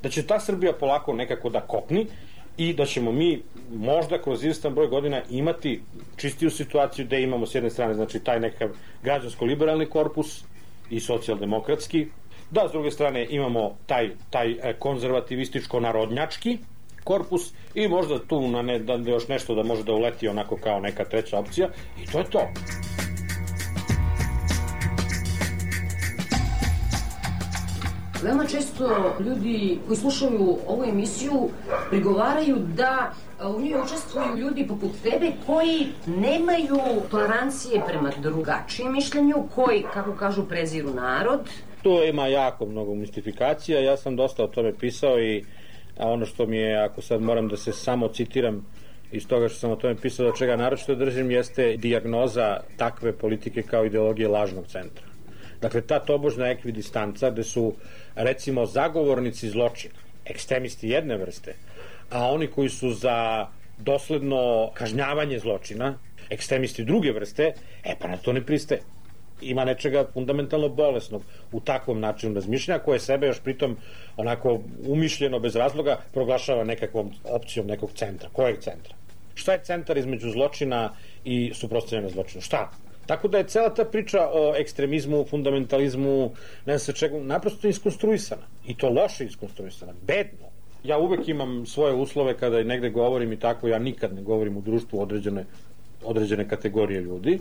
[0.03, 2.07] Da će ta Srbija polako nekako da kopni
[2.57, 3.43] i da ćemo mi
[3.75, 5.81] možda kroz izvestan broj godina imati
[6.17, 8.69] čistiju situaciju gde imamo s jedne strane znači taj nekav
[9.03, 10.45] građansko-liberalni korpus
[10.91, 12.07] i socijaldemokratski,
[12.51, 16.59] da s druge strane imamo taj, taj e, konzervativističko-narodnjački
[17.09, 20.57] korpus i možda tu na ne, da, da još nešto da može da uleti onako
[20.57, 21.69] kao neka treća opcija
[22.03, 22.49] i to je to.
[28.23, 31.49] Veoma često ljudi koji slušaju ovu emisiju
[31.91, 33.13] prigovaraju da
[33.57, 36.79] u njoj učestvuju ljudi poput tebe koji nemaju
[37.11, 41.41] tolerancije prema drugačijem mišljenju, koji, kako kažu, preziru narod.
[41.83, 45.45] Tu ima jako mnogo mistifikacija, ja sam dosta o tome pisao i
[45.99, 48.67] a ono što mi je, ako sad moram da se samo citiram
[49.13, 53.63] iz toga što sam o tome pisao, da čega naročito držim, jeste dijagnoza takve politike
[53.63, 55.07] kao ideologije lažnog centra.
[55.61, 57.75] Dakle, ta tobožna ekvidistanca gde su,
[58.15, 59.95] recimo, zagovornici zločina,
[60.25, 61.55] ekstremisti jedne vrste,
[62.11, 63.47] a oni koji su za
[63.79, 65.99] dosledno kažnjavanje zločina,
[66.31, 67.53] ekstremisti druge vrste,
[67.85, 68.81] e pa na to ne pristaje
[69.41, 71.23] ima nečega fundamentalno bolesnog
[71.53, 73.77] u takvom načinu razmišljanja koje sebe još pritom
[74.17, 78.29] onako umišljeno bez razloga proglašava nekakvom opcijom nekog centra.
[78.33, 78.95] Kojeg centra?
[79.35, 80.93] Šta je centar između zločina
[81.25, 82.43] i suprotstavljanja zločina?
[82.43, 82.71] Šta?
[83.09, 86.31] Tako da je cela ta priča o ekstremizmu, fundamentalizmu,
[86.67, 88.43] ne znam čega, naprosto iskonstruisana.
[88.67, 90.51] I to loše iskonstruisana, bedno.
[90.85, 94.61] Ja uvek imam svoje uslove kada negde govorim i tako, ja nikad ne govorim u
[94.61, 95.45] društvu određene,
[96.05, 97.39] određene kategorije ljudi.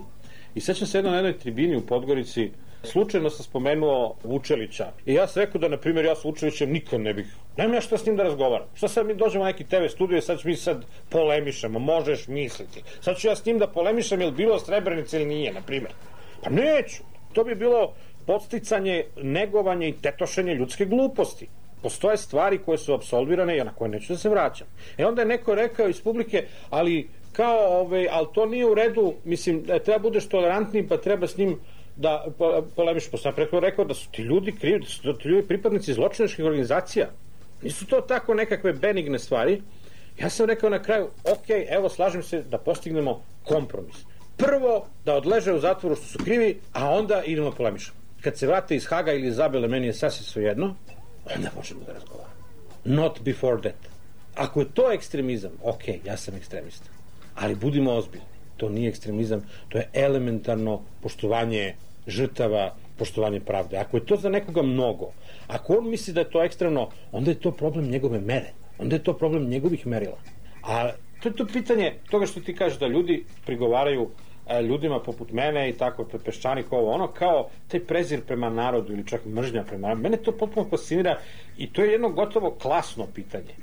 [0.57, 2.51] I sećam se jedno na jednoj tribini u Podgorici,
[2.83, 4.91] slučajno sam spomenuo Vučelića.
[5.05, 7.25] I ja sam rekao da, na primjer, ja sa Vučelićem nikad ne bih,
[7.57, 8.67] nemam ja šta s njim da razgovaram.
[8.75, 12.83] Šta sad mi dođemo na neki TV studio i sad mi sad polemišemo, možeš misliti.
[13.01, 15.93] Sad ću ja s njim da polemišem, je li bilo Srebrenica ili nije, na primjer.
[16.43, 17.03] Pa neću.
[17.33, 17.93] To bi bilo
[18.25, 21.47] podsticanje, negovanje i tetošenje ljudske gluposti
[21.81, 24.67] postoje stvari koje su absolvirane i na koje neću da se vraćam.
[24.97, 29.13] E onda je neko rekao iz publike, ali kao, ovaj, ali to nije u redu,
[29.23, 31.59] mislim, da treba budeš tolerantni, pa treba s njim
[31.95, 32.25] da
[32.75, 33.11] polemiš.
[33.11, 36.45] Pa sam preko rekao da su ti ljudi krivi, da su ti ljudi pripadnici zločinačkih
[36.45, 37.07] organizacija.
[37.61, 39.61] Nisu to tako nekakve benigne stvari.
[40.19, 43.95] Ja sam rekao na kraju, ok, evo, slažem se da postignemo kompromis.
[44.37, 47.97] Prvo, da odleže u zatvoru što su krivi, a onda idemo polemišamo.
[48.21, 50.75] Kad se vrate iz Haga ili iz Zabele, meni je sasvim sve jedno,
[51.35, 52.33] onda možemo da razgovaramo.
[52.85, 53.91] Not before that.
[54.35, 56.96] Ako je to ekstremizam, ok, ja sam ekstremista
[57.39, 58.25] ali budimo ozbiljni.
[58.57, 61.75] To nije ekstremizam, to je elementarno poštovanje
[62.07, 63.77] žrtava, poštovanje pravde.
[63.77, 65.11] Ako je to za nekoga mnogo,
[65.47, 68.53] ako on misli da je to ekstremno, onda je to problem njegove mere.
[68.79, 70.17] Onda je to problem njegovih merila.
[70.63, 70.89] A
[71.21, 74.09] to je to pitanje toga što ti kažeš da ljudi prigovaraju
[74.47, 79.07] e, ljudima poput mene i tako peščanik ovo, ono kao taj prezir prema narodu ili
[79.07, 80.01] čak mržnja prema narodu.
[80.01, 81.19] Mene to potpuno fascinira
[81.57, 83.55] i to je jedno gotovo klasno pitanje.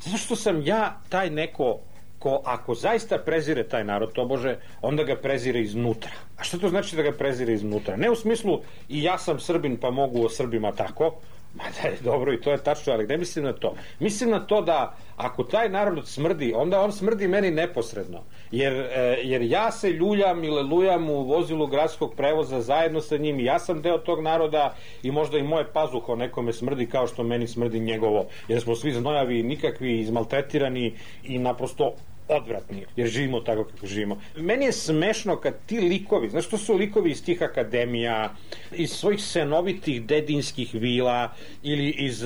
[0.00, 1.78] Zato što sam ja taj neko
[2.20, 6.12] ko ako zaista prezire taj narod tobože, onda ga prezire iznutra.
[6.36, 7.96] A što to znači da ga prezire iznutra?
[7.96, 11.14] Ne u smislu i ja sam Srbin pa mogu o Srbima tako,
[11.54, 13.74] Ma da je dobro i to je tačno, ali ne mislim na to.
[13.98, 18.22] Mislim na to da ako taj narod smrdi, onda on smrdi meni neposredno.
[18.50, 23.40] Jer, e, jer ja se ljuljam i lelujam u vozilu gradskog prevoza zajedno sa njim
[23.40, 27.46] ja sam deo tog naroda i možda i moje pazuho nekome smrdi kao što meni
[27.46, 28.26] smrdi njegovo.
[28.48, 30.94] Jer smo svi znojavi, nikakvi, izmaltretirani
[31.24, 31.94] i naprosto
[32.30, 34.20] odvratni, jer živimo tako kako živimo.
[34.36, 38.34] Meni je smešno kad ti likovi, znaš što su likovi iz tih akademija,
[38.72, 42.24] iz svojih senovitih dedinskih vila ili iz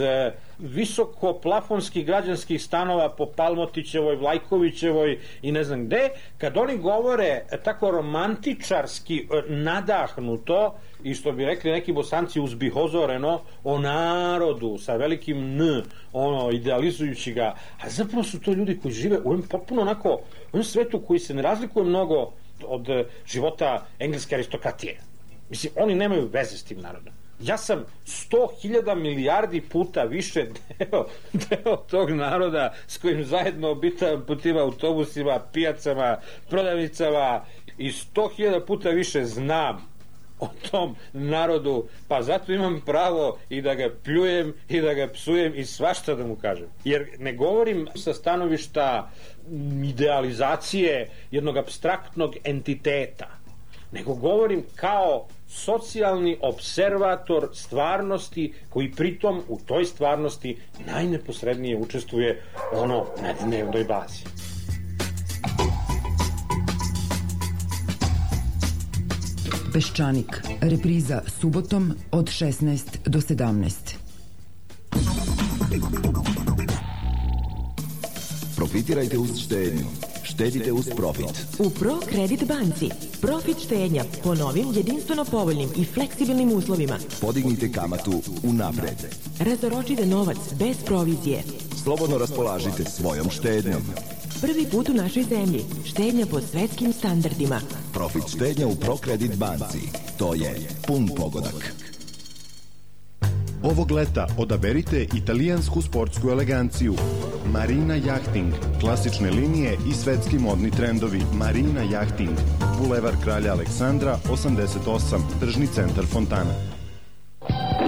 [0.58, 7.90] visoko plafonskih građanskih stanova po Palmotićevoj, Vlajkovićevoj i ne znam gde, kad oni govore tako
[7.90, 10.74] romantičarski e, nadahnuto
[11.04, 15.82] i što bi rekli neki bosanci uzbihozoreno o narodu sa velikim N,
[16.12, 20.56] ono, idealizujući ga, a zapravo su to ljudi koji žive u jednom potpuno onako, u
[20.56, 22.32] jednom svetu koji se ne razlikuje mnogo
[22.66, 22.86] od
[23.26, 25.00] života engleske aristokratije.
[25.50, 30.46] Mislim, oni nemaju veze s tim narodom Ja sam 100.000 milijardi puta više
[30.78, 36.16] deo, deo tog naroda s kojim zajedno obitavam po tim autobusima, pijacama,
[36.50, 37.44] prodavnicama
[37.78, 39.94] i 100.000 puta više znam
[40.40, 45.52] o tom narodu, pa zato imam pravo i da ga pljujem i da ga psujem
[45.56, 46.66] i svašta da mu kažem.
[46.84, 49.10] Jer ne govorim sa stanovišta
[49.84, 53.28] idealizacije jednog abstraktnog entiteta,
[53.92, 62.42] nego govorim kao socijalni observator stvarnosti koji pritom u toj stvarnosti najneposrednije učestvuje
[62.72, 64.24] ono na dnevnoj bazi.
[69.72, 70.42] Peščanik.
[70.60, 73.94] Repriza subotom od 16 do 17.
[78.56, 80.13] Profitirajte uz štednju.
[80.34, 81.46] Štedite uz profit.
[81.58, 82.90] U Pro Kredit banci.
[83.20, 86.98] Profit štednja po novim jedinstveno povoljnim i fleksibilnim uslovima.
[87.20, 88.98] Podignite kamatu u napred.
[89.38, 91.42] Razoročite novac bez provizije.
[91.82, 93.82] Slobodno raspolažite svojom štednjom.
[94.40, 95.64] Prvi put u našoj zemlji.
[95.84, 97.60] Štednja po svetskim standardima.
[97.92, 99.78] Profit štednja u ProKredit banci.
[100.18, 101.74] To je pun pogodak.
[103.64, 106.94] Ovog leta odaberite italijansku sportsku eleganciju.
[107.52, 111.22] Marina Jachting, klasične linije i svetski modni trendovi.
[111.34, 112.36] Marina Jachting,
[112.78, 116.54] Bulevar Kralja Aleksandra, 88, tržni centar Fontana.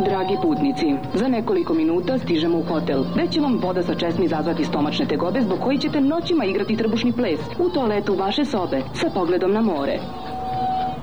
[0.08, 3.04] Dragi putnici, za nekoliko minuta stižemo u hotel.
[3.16, 7.12] Već će vam voda sa česmi izazvati stomačne tegobe zbog koji ćete noćima igrati trbušni
[7.12, 9.98] ples u toaletu vaše sobe sa pogledom na more.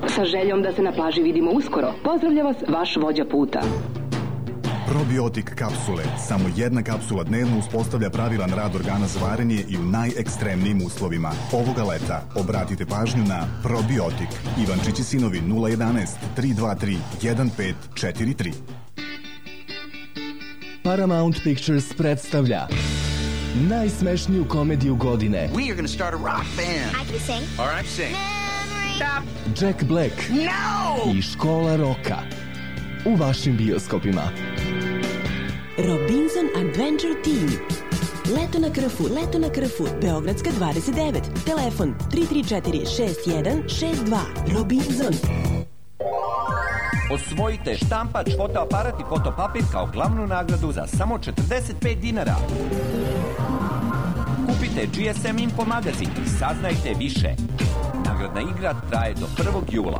[0.08, 3.62] Sa željom da se na plaži vidimo uskoro, pozdravlja vas vaš vođa puta.
[4.94, 6.04] Probiotik kapsule.
[6.28, 11.32] Samo jedna kapsula dnevno uspostavlja pravilan rad organa za varenje i u najekstremnijim uslovima.
[11.52, 14.28] Ovoga leta obratite pažnju na Probiotik.
[14.64, 16.06] Ivančići sinovi 011
[16.38, 18.54] 323 1543.
[20.84, 22.68] Paramount Pictures predstavlja
[23.70, 25.50] najsmešniju komediju godine.
[25.54, 26.92] We are going to start a rock band.
[27.02, 27.60] I can sing.
[27.60, 28.16] All right, sing.
[28.96, 29.24] Stop.
[29.62, 31.14] Jack Black No!
[31.14, 32.18] i Škola roka
[33.06, 34.53] u vašim bioskopima.
[35.78, 37.50] Robinson Adventure Team.
[38.36, 41.22] Leto na krfu, leto na krfu, Beogradska 29.
[41.46, 44.54] Telefon 334 6162.
[44.54, 45.14] Robinson.
[47.14, 52.36] Osvojite štampač, fotoaparat i fotopapir kao glavnu nagradu za samo 45 dinara.
[54.48, 57.36] Kupite GSM Info magazin i saznajte više.
[58.06, 59.62] Nagradna igra traje do 1.
[59.72, 60.00] jula.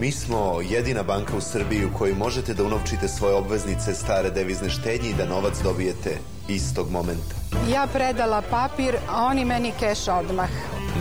[0.00, 4.70] Mi smo jedina banka u Srbiji u kojoj možete da unovčite svoje obveznice stare devizne
[4.70, 7.34] štednje i da novac dobijete istog momenta.
[7.72, 10.48] Ja predala papir, a oni meni keš odmah.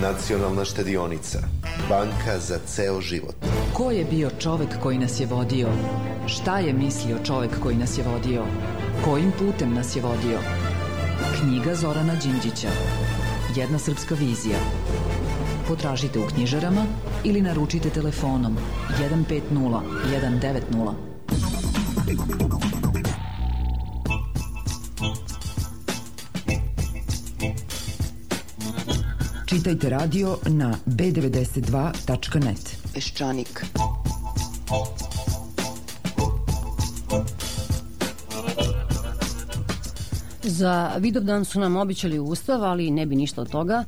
[0.01, 1.39] Nacionalna štedionica.
[1.89, 3.35] Banka za ceo život.
[3.73, 5.67] Ko je bio čovek koji nas je vodio?
[6.27, 8.43] Šta je mislio čovek koji nas je vodio?
[9.05, 10.39] Kojim putem nas je vodio?
[11.39, 12.69] Knjiga Zorana Đinđića.
[13.55, 14.59] Jedna srpska vizija.
[15.69, 16.85] Potražite u knjižarama
[17.23, 18.57] ili naručite telefonom
[18.99, 20.93] 150 190.
[29.45, 32.77] Čitajte radio na b92.net.
[32.93, 33.65] Peščanik.
[40.43, 43.83] Za Vidovdan su nam običali ustav, ali ne bi ništa od toga.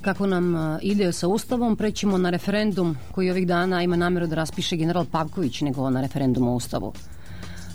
[0.00, 4.34] Kako nam a, ide sa ustavom, prećemo na referendum koji ovih dana ima nameru da
[4.34, 6.92] raspiše general Pavković nego na referendum o ustavu.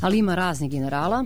[0.01, 1.25] Ali ima raznih generala.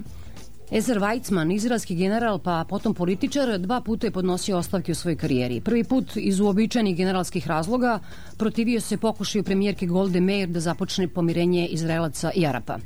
[0.72, 5.62] Ezer Weizmann, izraelski general, pa potom političar, dva puta je podnosio ostavke u svojoj karijeri.
[5.62, 8.00] Prvi put iz uobičajenih generalskih razloga
[8.38, 12.78] protivio se pokušaju premijerke Golde Meir da započne pomirenje Izraelaca i Arapa.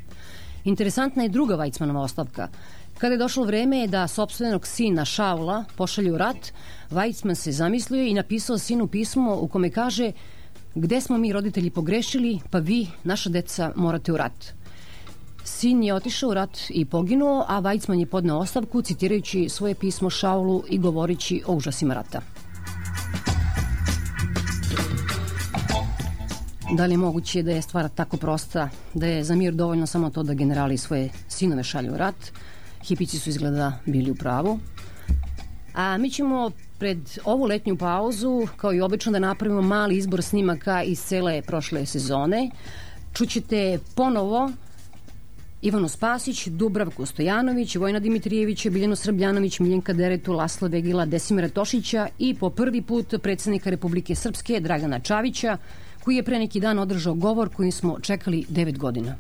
[0.64, 2.48] Interesantna je druga Weizmannova ostavka.
[2.98, 6.54] Kada je došlo vreme da sopstvenog sina Šaula pošalju u rat,
[6.92, 10.12] Weizmann se zamislio i napisao sinu pismo u kome kaže
[10.76, 14.54] gde smo mi roditelji pogrešili, pa vi, naša deca, morate u rat.
[15.44, 20.10] Sin je otišao u rat i poginuo, a Weizmann je podneo ostavku citirajući svoje pismo
[20.10, 22.22] Šaulu i govorići o užasima rata.
[26.78, 30.10] Da li je moguće da je stvar tako prosta, da je za mir dovoljno samo
[30.10, 32.32] to da generali svoje sinove šalju u rat?
[32.84, 34.60] Hipići su izgleda bili u pravu.
[35.74, 40.84] A mi ćemo pred ovu letnju pauzu, kao i obično, da napravimo mali izbor snimaka
[40.84, 42.50] iz cele prošle sezone.
[43.14, 44.52] Čućete ponovo
[45.62, 52.34] Ivano Spasić, Dubravko Stojanović, Vojna Dimitrijević, Biljano Srbljanović, Miljenka Deretu, Lasla Vegila, Desimira Tošića i
[52.36, 55.58] po prvi put predsednika Republike Srpske Dragana Čavića,
[56.04, 59.16] koji je pre neki dan održao govor kojim smo čekali 9 godina.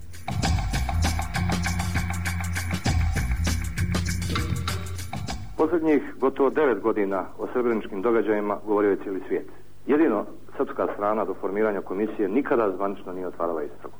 [5.63, 9.47] Posljednjih gotovo devet godina o srebreničkim događajima govorio je cijeli svijet.
[9.87, 10.25] Jedino
[10.57, 13.95] srpska strana do formiranja komisije nikada zvanično nije otvarala istragu.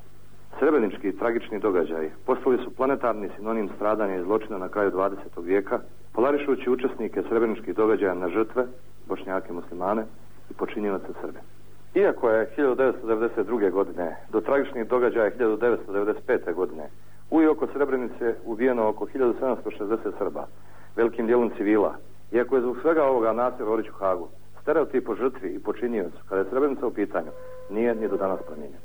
[0.59, 5.15] Srebrenički tragični događaji postali su planetarni sinonim stradanja i zločina na kraju 20.
[5.43, 5.79] vijeka,
[6.13, 8.65] polarišujući učesnike srebreničkih događaja na žrtve,
[9.07, 10.05] bošnjake muslimane
[10.49, 11.39] i počinjivaca Srbe.
[11.95, 13.71] Iako je 1992.
[13.71, 16.53] godine do tragičnih događaja 1995.
[16.53, 16.89] godine
[17.31, 20.47] u i oko Srebrenice ubijeno oko 1760 Srba,
[20.95, 21.95] velikim dijelom civila.
[22.31, 24.27] Iako je zbog svega ovoga Nasir Orić u Hagu,
[24.61, 27.31] stereotip o žrtvi i počiniocu, kada je Srebrenica u pitanju,
[27.69, 28.79] nije ni do danas promijenjen.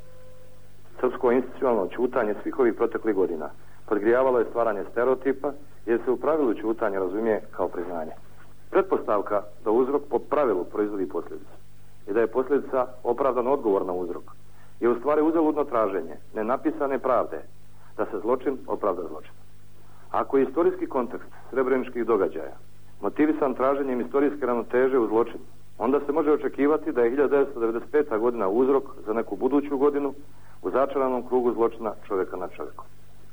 [1.00, 3.50] Srpsko institucionalno čutanje svih ovih proteklih godina
[3.86, 5.52] podgrijavalo je stvaranje stereotipa,
[5.86, 8.12] jer se u pravilu čutanje razumije kao priznanje.
[8.70, 11.56] Pretpostavka da uzrok po pravilu proizvodi posljedicu
[12.08, 14.24] i da je posljedica opravdano odgovor na uzrok
[14.80, 17.42] je u stvari uzaludno traženje nenapisane pravde
[17.96, 19.32] da se zločin opravda zločin.
[20.10, 22.56] Ako je istorijski kontekst srebreničkih događaja
[23.00, 25.44] motivisan traženjem istorijske ravnoteže u zločinu,
[25.78, 28.18] onda se može očekivati da je 1995.
[28.18, 30.14] godina uzrok za neku buduću godinu
[30.62, 32.84] u začaranom krugu zločina čovjeka na čovjeku.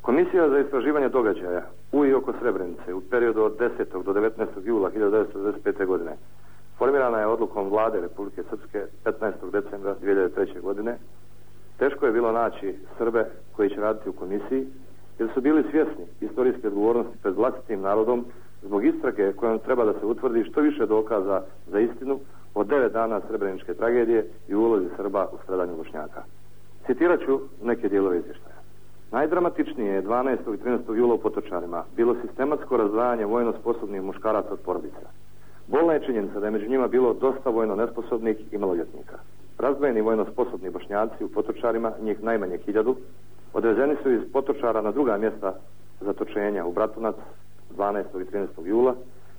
[0.02, 1.62] Komisija za istraživanje događaja
[1.92, 4.04] u i oko Srebrenice u periodu od 10.
[4.04, 4.46] do 19.
[4.64, 5.86] jula 1995.
[5.86, 6.12] godine
[6.78, 9.52] formirana je odlukom vlade Republike Srpske 15.
[9.52, 10.62] decembra 2003.
[10.62, 10.98] godine.
[11.78, 14.68] Teško je bilo naći Srbe koji će raditi u komisiji
[15.20, 18.26] jer su bili svjesni istorijske odgovornosti pred vlastitim narodom
[18.62, 22.20] zbog istrage kojom treba da se utvrdi što više dokaza za istinu
[22.56, 26.24] od devet dana srebreničke tragedije i ulozi Srba u stradanju Bošnjaka.
[26.86, 28.56] Citirat ću neke dijelove izvještaja.
[29.12, 30.38] Najdramatičnije je 12.
[30.54, 30.96] i 13.
[30.96, 35.10] jula u Potočarima bilo sistematsko razdvajanje vojno sposobnih muškaraca od porodica.
[35.68, 39.18] Bolna je činjenica da je među njima bilo dosta vojno nesposobnih i maloljetnika.
[39.58, 42.96] Razdvojeni vojno sposobni bošnjaci u Potočarima, njih najmanje hiljadu,
[43.56, 45.54] odvezeni su iz Potočara na druga mjesta
[46.02, 47.16] zatočenja u Bratunac
[47.78, 48.04] 12.
[48.22, 48.48] i 13.
[48.66, 48.96] jula,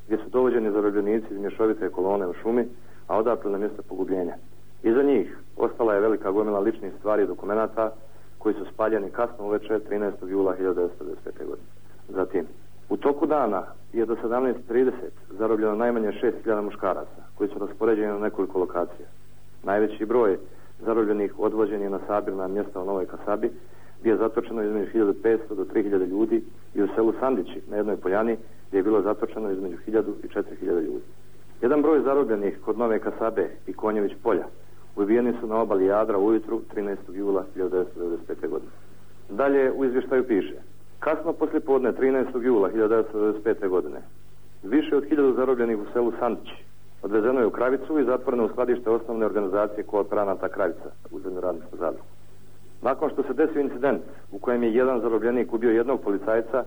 [0.07, 2.69] gdje su dovođeni zarobljenici iz mješovite kolone u šumi,
[3.07, 4.35] a odatle na mjesto pogubljenja.
[4.83, 7.91] Iza njih ostala je velika gomila ličnih stvari i dokumenata
[8.39, 10.29] koji su spaljeni kasno uveče 13.
[10.29, 11.47] jula 1995.
[11.47, 11.69] godine.
[12.09, 12.47] Zatim,
[12.89, 13.63] u toku dana
[13.93, 14.91] je do 17.30
[15.39, 19.07] zarobljeno najmanje 6.000 muškaraca koji su raspoređeni na nekoliko lokacija.
[19.65, 20.39] Najveći broj
[20.85, 23.51] zarobljenih odvođen je na sabirna mjesta u Novoj Kasabi
[24.01, 26.43] gdje je zatočeno između 1500 do 3000 ljudi
[26.75, 28.37] i u selu Sandići na jednoj poljani
[28.69, 31.05] gdje je bilo zatočeno između 1000 i 4000 ljudi.
[31.63, 34.47] Jedan broj zarobljenih kod Nove Kasabe i Konjević polja
[34.97, 36.97] ubijeni su na obali Jadra ujutru 13.
[37.13, 38.49] jula 1995.
[38.49, 38.71] godine.
[39.31, 40.55] Dalje u izvještaju piše
[40.99, 42.43] Kasno poslje podne 13.
[42.43, 43.69] jula 1995.
[43.69, 44.01] godine
[44.63, 46.49] više od 1000 zarobljenih u selu Sandić
[47.03, 52.16] odvezeno je u Kravicu i zatvoreno u skladište osnovne organizacije kooperanata Kravica u zemljoradničku zadrugu.
[52.83, 54.03] Nakon što se desio incident
[54.33, 56.65] u kojem je jedan zarobljenik ubio jednog policajca,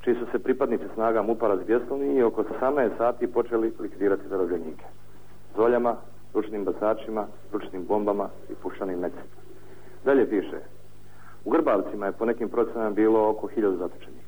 [0.00, 4.84] čiji su se pripadnici snaga MUPA razbjesnuli i oko 18 sati počeli likvidirati zarobljenike.
[5.56, 5.96] Zoljama,
[6.34, 9.36] ručnim basačima, ručnim bombama i pušanim mecima.
[10.04, 10.58] Dalje piše,
[11.44, 14.26] u Grbavcima je po nekim procenama bilo oko 1000 zatočenih.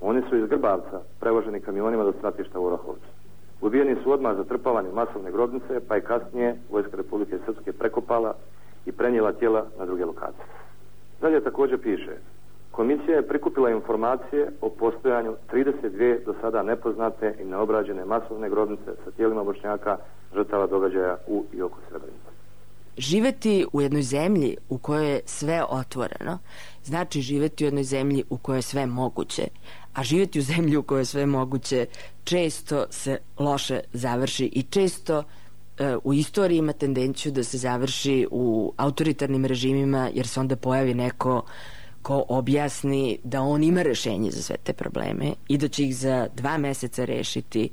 [0.00, 3.08] Oni su iz Grbavca prevoženi kamionima do stratišta u Orahovcu.
[3.60, 8.34] Ubijeni su odmah zatrpavani masovne grobnice, pa je kasnije Vojska Republike Srpske prekopala
[8.86, 10.44] i prenijela tijela na druge lokacije.
[11.20, 12.16] Dalje također piše,
[12.70, 19.10] komisija je prikupila informacije o postojanju 32 do sada nepoznate i neobrađene masovne grobnice sa
[19.10, 19.98] tijelima bošnjaka
[20.34, 22.36] žrtava događaja u i oko Srebrenice.
[22.98, 26.38] Živeti u jednoj zemlji u kojoj je sve otvoreno,
[26.84, 29.42] znači živeti u jednoj zemlji u kojoj je sve moguće.
[29.94, 31.86] A živeti u zemlji u kojoj je sve moguće
[32.24, 35.22] često se loše završi i često
[36.04, 41.42] u istoriji ima tendenciju da se završi u autoritarnim režimima jer se onda pojavi neko
[42.02, 46.28] ko objasni da on ima rešenje za sve te probleme i da će ih za
[46.34, 47.68] dva meseca rešiti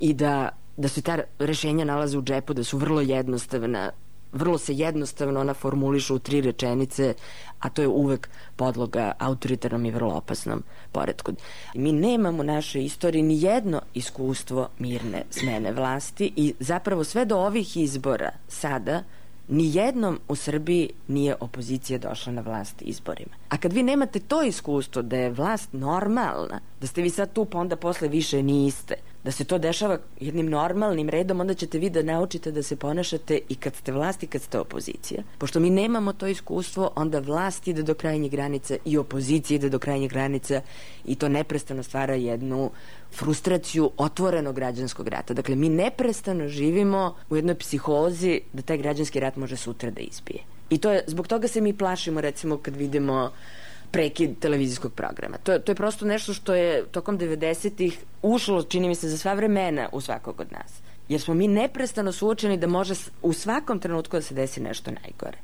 [0.00, 3.90] i da, da se ta rešenja nalaze u džepu, da su vrlo jednostavna,
[4.32, 7.14] vrlo se jednostavno ona formulišu u tri rečenice,
[7.58, 10.62] a to je uvek podloga autoritarnom i vrlo opasnom
[10.92, 11.32] poredku.
[11.74, 17.38] Mi nemamo u našoj istoriji ni jedno iskustvo mirne smene vlasti i zapravo sve do
[17.38, 19.02] ovih izbora sada
[19.48, 23.32] ni jednom u Srbiji nije opozicija došla na vlast izborima.
[23.48, 27.44] A kad vi nemate to iskustvo da je vlast normalna, da ste vi sad tu
[27.44, 28.94] pa onda posle više niste,
[29.24, 33.40] da se to dešava jednim normalnim redom, onda ćete vi da naučite da se ponašate
[33.48, 35.22] i kad ste vlast i kad ste opozicija.
[35.38, 39.78] Pošto mi nemamo to iskustvo, onda vlast ide do krajnjih granica i opozicija ide do
[39.78, 40.60] krajnjih granica
[41.04, 42.70] i to neprestano stvara jednu
[43.12, 45.34] frustraciju otvorenog građanskog rata.
[45.34, 50.40] Dakle, mi neprestano živimo u jednoj psihozi da taj građanski rat može sutra da izbije.
[50.70, 53.30] I to je, zbog toga se mi plašimo, recimo, kad vidimo
[53.90, 55.36] prekid televizijskog programa.
[55.38, 59.34] To, to je prosto nešto što je tokom 90-ih ušlo, čini mi se, za sva
[59.34, 60.80] vremena u svakog od nas.
[61.08, 65.38] Jer smo mi neprestano suočeni da može u svakom trenutku da se desi nešto najgore.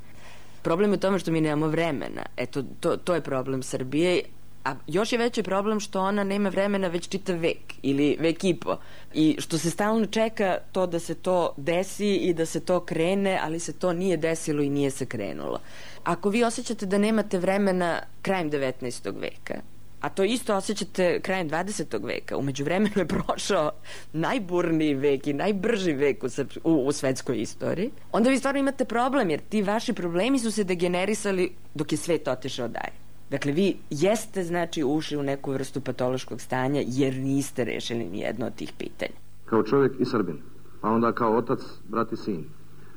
[0.62, 2.22] Problem je u tome što mi nemamo vremena.
[2.36, 4.22] Eto, to, to je problem Srbije.
[4.66, 8.54] A još je veći problem što ona nema vremena već čitav vek ili vek i
[8.54, 8.76] po.
[9.14, 13.38] I što se stalno čeka to da se to desi i da se to krene,
[13.42, 15.60] ali se to nije desilo i nije se krenulo.
[16.04, 19.20] Ako vi osjećate da nemate vremena krajem 19.
[19.20, 19.54] veka,
[20.00, 22.06] a to isto osjećate krajem 20.
[22.06, 23.70] veka, umeđu vremenu je prošao
[24.12, 26.28] najburniji vek i najbrži vek u,
[26.64, 30.64] u, u svetskoj istoriji, onda vi stvarno imate problem, jer ti vaši problemi su se
[30.64, 33.05] degenerisali dok je svet otišao dalje.
[33.30, 38.46] Dakle, vi jeste, znači, ušli u neku vrstu patološkog stanja jer niste rešili ni jedno
[38.46, 39.18] od tih pitanja.
[39.44, 40.38] kao čovjek i Srbin,
[40.80, 42.44] pa onda kao otac, brat i sin,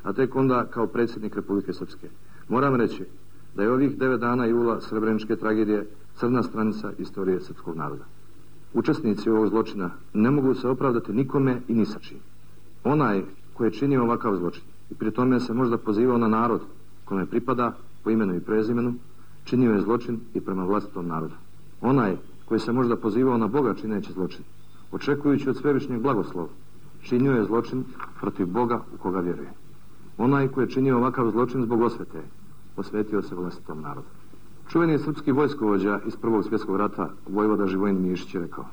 [0.03, 2.07] a tek onda kao predsjednik Republike Srpske.
[2.47, 3.05] Moram reći
[3.55, 5.87] da je ovih devet dana jula srebreničke tragedije
[6.19, 8.03] crna stranica istorije srpskog naroda.
[8.73, 12.17] Učesnici ovog zločina ne mogu se opravdati nikome i ni sa čim.
[12.83, 13.21] Onaj
[13.53, 16.61] koji je činio ovakav zločin i pri tome se možda pozivao na narod
[17.05, 18.93] kome pripada po imenu i prezimenu,
[19.49, 21.33] činio je zločin i prema vlastitom narodu.
[21.81, 24.45] Onaj koji se možda pozivao na Boga čineći zločin,
[24.91, 26.47] očekujući od svevišnjeg blagoslova,
[27.01, 27.83] činio je zločin
[28.19, 29.49] protiv Boga u koga vjeruje.
[30.17, 32.21] Onaj koji je činio ovakav zločin zbog osvete,
[32.75, 34.07] posvetio se vlastitom narodu.
[34.67, 38.65] Čuveni srpski vojskovođa iz Prvog svjetskog rata, Vojvoda Živojin Mišić je rekao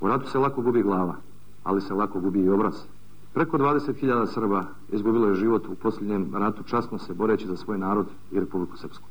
[0.00, 1.16] U ratu se lako gubi glava,
[1.64, 2.74] ali se lako gubi i obraz.
[3.34, 8.06] Preko 20.000 Srba izgubilo je život u posljednjem ratu časno se boreći za svoj narod
[8.32, 9.08] i Republiku Srpsku.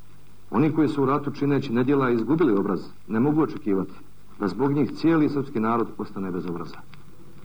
[0.56, 3.93] Oni koji su u ratu čineći nedjela izgubili obraz, ne mogu očekivati
[4.39, 6.78] da zbog njih cijeli srpski narod ostane bez obraza.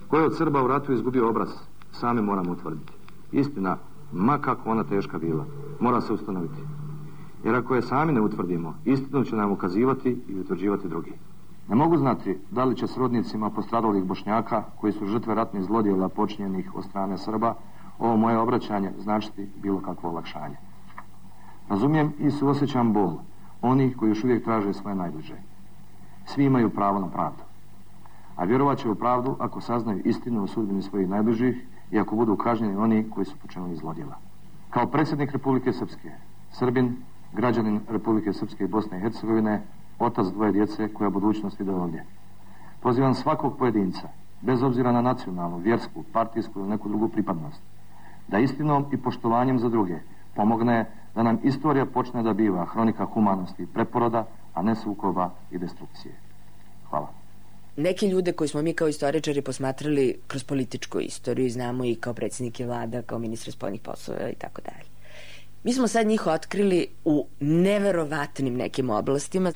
[0.08, 1.48] Ko je od Srba u ratu izgubio obraz,
[1.92, 2.92] sami moramo utvrditi.
[3.32, 3.76] Istina,
[4.12, 5.44] ma kako ona teška bila,
[5.80, 6.62] mora se ustanoviti.
[7.44, 11.12] Jer ako je sami ne utvrdimo, istinu će nam ukazivati i utvrđivati drugi.
[11.68, 16.74] Ne mogu znati da li će srodnicima postradalih bošnjaka, koji su žrtve ratnih zlodjela počinjenih
[16.74, 17.54] od strane Srba,
[17.98, 20.69] ovo moje obraćanje značiti bilo kakvo olakšanje.
[21.70, 23.18] Razumijem i suosjećam bol
[23.62, 25.34] onih koji još uvijek traže svoje najbliže.
[26.24, 27.42] Svi imaju pravo na pravdu.
[28.36, 32.36] A vjerovat će u pravdu ako saznaju istinu o sudbini svojih najbližih i ako budu
[32.36, 34.16] kažnjeni oni koji su počinili zlodjela.
[34.70, 36.10] Kao predsjednik Republike Srpske,
[36.50, 36.96] Srbin,
[37.32, 39.62] građanin Republike Srpske i Bosne i Hercegovine,
[39.98, 42.04] otac dvoje djece koja budućnost ide ovdje.
[42.80, 44.08] Pozivam svakog pojedinca,
[44.40, 47.62] bez obzira na nacionalnu, vjersku, partijsku ili neku drugu pripadnost,
[48.28, 49.98] da istinom i poštovanjem za druge
[50.34, 55.58] pomogne da nam istorija počne da biva hronika humanosti i preporoda, a ne sukoba i
[55.58, 56.14] destrukcije.
[56.90, 57.08] Hvala.
[57.76, 62.14] Neke ljude koji smo mi kao istoričari posmatrali kroz političku istoriju i znamo i kao
[62.14, 64.84] predsjednike vlada, kao ministre spoljnih poslova i tako dalje.
[65.64, 69.52] Mi smo sad njih otkrili u neverovatnim nekim oblastima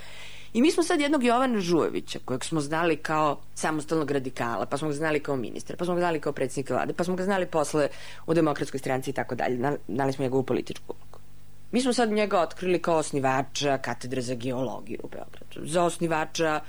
[0.52, 4.88] i mi smo sad jednog Jovana Žujevića, kojeg smo znali kao samostalnog radikala, pa smo
[4.88, 7.46] ga znali kao ministra, pa smo ga znali kao predsjednika vlade, pa smo ga znali
[7.46, 7.88] posle
[8.26, 9.56] u demokratskoj stranci i tako dalje.
[9.56, 10.94] Zna- Znali smo njegovu političku.
[11.74, 16.60] Mi smo sad njega otkrili kao osnivača katedre za geologiju u Beogradu, za osnivača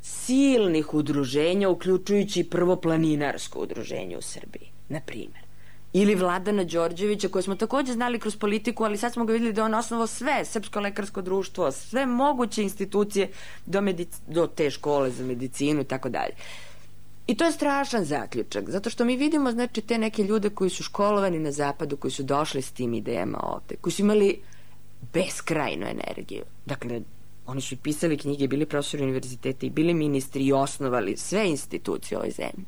[0.00, 5.44] silnih udruženja, uključujući prvo planinarsko udruženje u Srbiji, na primjer.
[5.92, 9.64] Ili Vladana Đorđevića, koje smo takođe znali kroz politiku, ali sad smo ga videli da
[9.64, 13.30] on osnovao sve, Srpsko lekarsko društvo, sve moguće institucije
[13.66, 13.82] do,
[14.28, 16.34] do te škole za medicinu i tako dalje.
[17.30, 20.82] I to je strašan zaključak, zato što mi vidimo znači te neke ljude koji su
[20.82, 24.40] školovani na zapadu, koji su došli s tim idejama ovde, koji su imali
[25.12, 26.42] beskrajnu energiju.
[26.66, 27.00] Dakle,
[27.46, 32.18] oni su i pisali knjige, bili profesori univerziteta i bili ministri i osnovali sve institucije
[32.18, 32.64] u ovoj zemlji.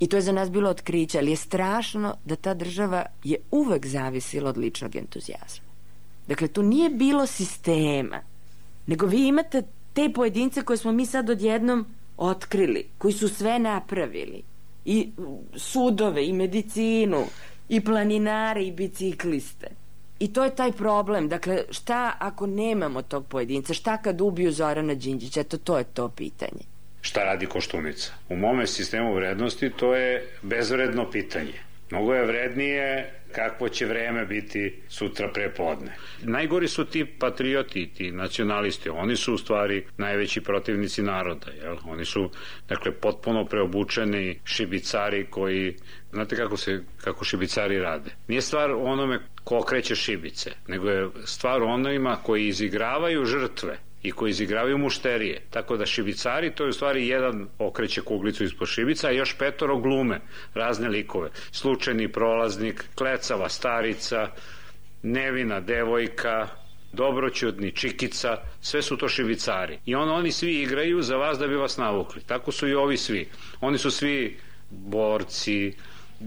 [0.00, 3.86] I to je za nas bilo otkriće, ali je strašno da ta država je uvek
[3.86, 5.64] zavisila od ličnog entuzijazma.
[6.28, 8.22] Dakle, tu nije bilo sistema,
[8.86, 9.62] nego vi imate
[9.92, 11.86] te pojedince koje smo mi sad odjednom
[12.16, 14.42] otkrili, koji su sve napravili.
[14.84, 15.10] I
[15.56, 17.24] sudove, i medicinu,
[17.68, 19.68] i planinare, i bicikliste.
[20.18, 21.28] I to je taj problem.
[21.28, 23.74] Dakle, šta ako nemamo tog pojedinca?
[23.74, 25.40] Šta kad ubiju Zorana Đinđića?
[25.40, 26.62] Eto, to je to pitanje.
[27.00, 28.12] Šta radi Koštunica?
[28.28, 31.58] U mome sistemu vrednosti to je bezvredno pitanje.
[31.90, 35.96] Mnogo je vrednije kakvo će vreme biti sutra prepodne.
[36.22, 38.88] Najgori su ti patrioti, ti nacionalisti.
[38.88, 41.50] Oni su u stvari najveći protivnici naroda.
[41.62, 41.76] Jel?
[41.84, 42.30] Oni su,
[42.68, 45.76] dakle, potpuno preobučeni šibicari koji...
[46.12, 48.10] Znate kako, se, kako šibicari rade?
[48.28, 54.30] Nije stvar onome ko okreće šibice, nego je stvar onima koji izigravaju žrtve i koji
[54.30, 55.42] izigravaju mušterije.
[55.50, 59.76] Tako da šibicari, to je u stvari jedan okreće kuglicu ispod šibica, a još petoro
[59.76, 60.20] glume
[60.54, 61.30] razne likove.
[61.50, 64.28] Slučajni prolaznik, klecava starica,
[65.02, 66.48] nevina devojka,
[66.92, 69.78] Dobroćudni, Čikica, sve su to šibicari.
[69.86, 72.22] I ono, oni svi igraju za vas da bi vas navukli.
[72.22, 73.28] Tako su i ovi svi.
[73.60, 74.36] Oni su svi
[74.70, 75.72] borci,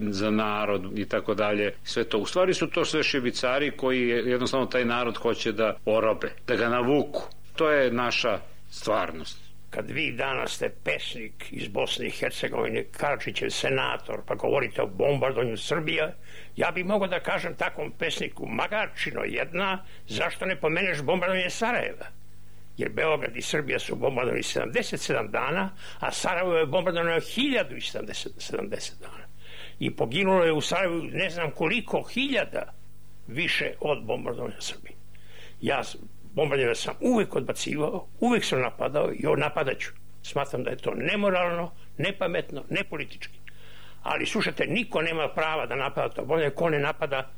[0.00, 2.18] za narod i tako dalje, sve to.
[2.18, 6.68] U stvari su to sve šibicari koji jednostavno taj narod hoće da orobe, da ga
[6.68, 7.22] navuku.
[7.56, 9.38] To je naša stvarnost.
[9.70, 15.56] Kad vi danas ste pesnik iz Bosne i Hercegovine, Karadžićev senator, pa govorite o bombardovanju
[15.56, 16.14] Srbije,
[16.56, 22.06] ja bih mogao da kažem takvom pesniku, Magarčino jedna, zašto ne pomeneš bombardovanje Sarajeva?
[22.76, 25.70] Jer Beograd i Srbija su bombardovani 77 dana,
[26.00, 29.26] a Sarajevo je bombardovano 1070 dana.
[29.78, 32.72] I poginulo je u Sarajevu ne znam koliko hiljada
[33.26, 34.96] više od bombardovanja Srbije.
[35.60, 35.84] Ja
[36.36, 39.90] bombardovanje sam uvek odbacivao, uvek sam napadao i ovo napadaću.
[40.22, 43.38] Smatram da je to nemoralno, nepametno, nepolitički.
[44.02, 47.28] Ali slušajte, niko nema prava da napada to bombardovanje, ko ne napada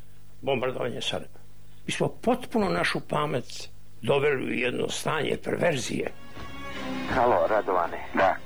[0.41, 1.39] bombardovanje Sarajeva.
[1.87, 3.69] Mi smo potpuno našu pamet
[4.03, 6.11] doveli u jedno stanje perverzije.
[7.15, 7.99] Halo, Radovane.
[8.15, 8.37] Da.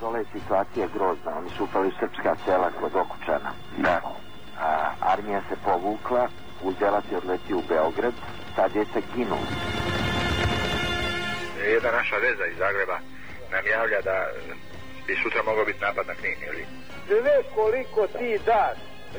[0.00, 1.38] Dole je situacija grozna.
[1.38, 3.52] Oni su upali u srpska sela kod Okučana.
[3.78, 4.00] Da.
[4.60, 6.28] A, armija se povukla,
[6.68, 8.14] uzela se odletio u Beograd,
[8.56, 9.36] ta djeca ginu.
[11.74, 12.98] Jedna naša veza iz Zagreba
[13.52, 14.16] nam javlja da
[15.06, 16.62] bi sutra mogao biti napad na Knin, ili?
[17.06, 18.78] Sve koliko ti daš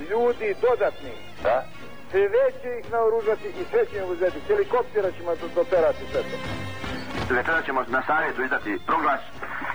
[0.09, 1.13] ljudi dodatni,
[1.43, 1.65] Da?
[2.11, 2.27] sve
[2.61, 4.39] će ih naoružati i sve će im uzeti.
[4.47, 6.37] Helikoptera ćemo do- doterati sve to.
[7.33, 9.19] Večera ćemo na savjetu izdati proglas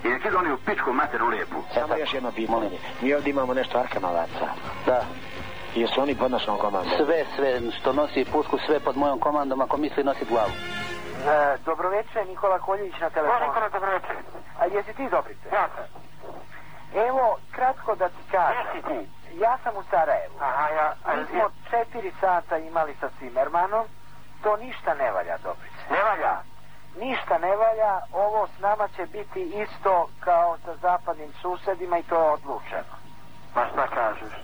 [0.04, 1.62] i nek idu oni u pičku materu lijepu.
[1.74, 2.78] Samo još jedno pitanje.
[3.02, 4.46] Mi ovdje imamo nešto arkanovaca.
[4.86, 5.04] Da.
[5.74, 6.92] Jesu oni pod našom komandom?
[6.96, 10.52] Sve, sve što nosi pušku, sve pod mojom komandom, ako misli nosi glavu.
[11.26, 13.46] E, dobroveče, Nikola Koljević na telefonu.
[13.46, 14.14] Nikola, dobroveče.
[14.58, 15.48] A jesi ti Dobrice?
[15.52, 15.84] Ja sam.
[16.94, 18.62] Evo, kratko da ti kažem.
[18.70, 19.10] Gdje si ti?
[19.40, 20.34] Ja sam u Sarajevu.
[20.40, 20.94] Aha, ja...
[21.16, 23.86] Mi smo četiri sata imali sa Cimermanom.
[24.42, 25.82] To ništa ne valja, Dobrice.
[25.90, 26.34] Ne valja?
[26.98, 28.00] Ništa ne valja.
[28.12, 32.94] Ovo s nama će biti isto kao sa zapadnim susedima i to je odlučeno.
[33.54, 34.41] Pa šta kažeš?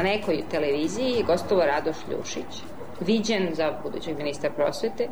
[0.00, 2.62] Na nekoj televiziji je gostovao Radoš Ljušić,
[3.00, 5.08] viđen za budućeg ministra prosvete.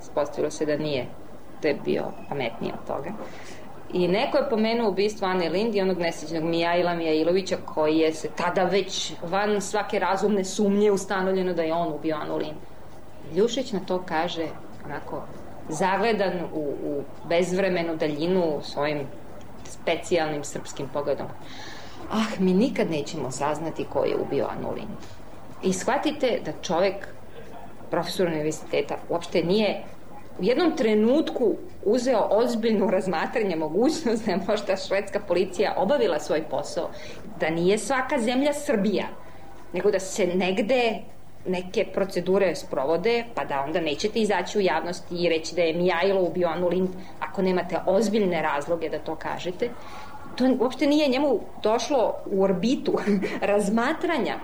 [0.00, 1.06] Spostavilo se da nije,
[1.62, 3.12] da je bio pametniji od toga.
[3.92, 8.28] I neko je pomenuo ubistvo Ane Lind i onog nesrećnog Mijaila Mijailovića koji je se
[8.36, 12.58] tada već van svake razumne sumnje ustanovljeno da je on ubio Anu Lind.
[13.36, 14.46] Ljušić na to kaže
[14.84, 15.22] onako
[15.68, 19.06] zagledan u, u bezvremenu daljinu svojim
[19.64, 21.26] specijalnim srpskim pogledom.
[22.12, 24.98] Ah, mi nikad nećemo saznati ko je ubio Anu Lind.
[25.62, 26.94] I shvatite da čovek,
[27.90, 29.82] profesor univerziteta, uopšte nije
[30.38, 31.54] u jednom trenutku
[31.84, 36.90] uzeo ozbiljno razmatranje mogućnost da je možda švedska policija obavila svoj posao,
[37.40, 39.06] da nije svaka zemlja Srbija,
[39.72, 41.00] nego da se negde
[41.46, 46.22] neke procedure sprovode, pa da onda nećete izaći u javnost i reći da je Mijajlo
[46.22, 46.88] ubio Anu Lind
[47.20, 49.70] ako nemate ozbiljne razloge da to kažete.
[50.40, 52.98] To uopšte nije njemu došlo u orbitu
[53.52, 54.38] razmatranja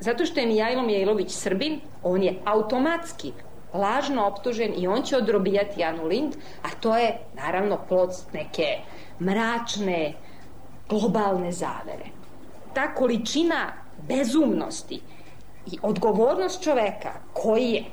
[0.00, 3.32] Zato što je Mijajlo Mijailović Srbin, on je automatski
[3.74, 8.78] lažno optužen i on će odrobijati Anu Lind, a to je naravno plod neke
[9.20, 10.12] mračne
[10.88, 12.06] globalne zavere.
[12.74, 13.72] Ta količina
[14.08, 15.00] bezumnosti
[15.72, 17.84] i odgovornost čoveka koji je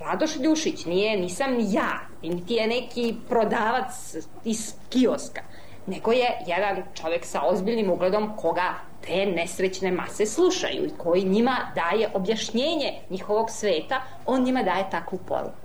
[0.00, 5.40] Radoš Ljušić, nije, nisam ja, niti je neki prodavac iz kioska,
[5.86, 8.74] nego je jedan čovek sa ozbiljnim ugledom koga
[9.06, 15.18] te nesrećne mase slušaju i koji njima daje objašnjenje njihovog sveta, on njima daje takvu
[15.18, 15.56] poruku.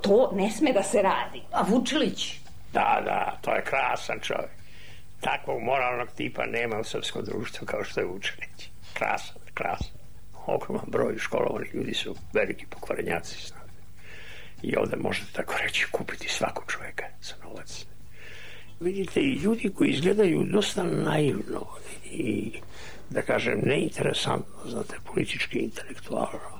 [0.00, 1.42] To ne sme da se radi.
[1.52, 2.34] A Vučilić?
[2.72, 4.50] Da, da, to je krasan čovjek.
[5.20, 8.68] Takvog moralnog tipa nema u srpskom društvu kao što je Vučilić.
[8.94, 9.92] Krasan, krasan.
[10.46, 13.46] Ogroman broj školovanih ljudi su veliki pokvarenjaci.
[13.46, 13.62] znate.
[14.62, 17.86] I ovde možete tako reći kupiti svakog čovjeka za novac.
[18.82, 21.66] Vidite, i ljudi koji izgledaju dosta naivno
[22.04, 22.52] i,
[23.10, 26.58] da kažem, neinteresantno, znate, politički intelektualno,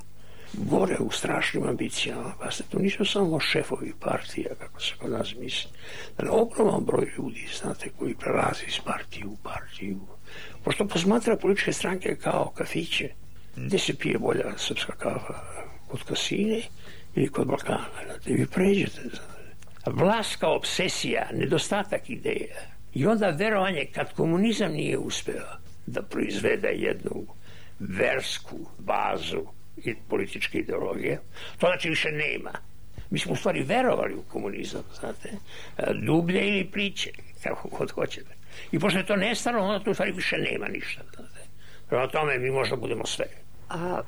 [0.54, 2.34] gore u strašnim ambicijama.
[2.40, 5.70] Pa se to nisu samo šefovi partija, kako se kod nas misli.
[6.18, 10.00] Da ogroman broj ljudi, znate, koji prelazi iz partije u partiju.
[10.64, 13.08] Pošto posmatra političke stranke kao kafiće,
[13.56, 15.34] gde se pije bolja srpska kafa,
[15.88, 16.62] kod kasine
[17.14, 17.88] ili kod Balkana.
[18.06, 19.31] Znate, vi pređete, znate.
[19.86, 22.56] Vlast kao obsesija, nedostatak ideja.
[22.94, 25.46] I onda verovanje kad komunizam nije uspeo
[25.86, 27.26] da proizvede jednu
[27.78, 29.42] versku bazu
[29.76, 31.20] i političke ideologije,
[31.58, 32.50] to znači više nema.
[33.10, 35.30] Mi smo u stvari verovali u komunizam, znate,
[36.06, 37.10] dublje ili priče.
[37.42, 38.34] kako god hoćete.
[38.72, 41.02] I pošto je to nestalo, onda tu stvari više nema ništa.
[41.88, 43.26] Prema tome mi možda budemo sve.
[43.68, 44.00] A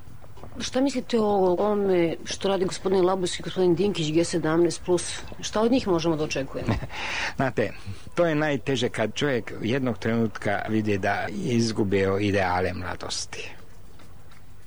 [0.60, 5.20] šta mislite o ovome što radi gospodin Labus i gospodin Dinkić G17+.
[5.40, 6.74] Šta od njih možemo da očekujemo?
[7.36, 7.72] Znate,
[8.14, 13.50] to je najteže kad čovjek jednog trenutka vidi da izgubio ideale mladosti.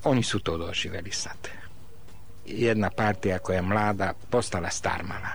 [0.04, 1.48] Oni su to doživeli sad.
[2.46, 5.30] Jedna partija koja je mlada postala starmala.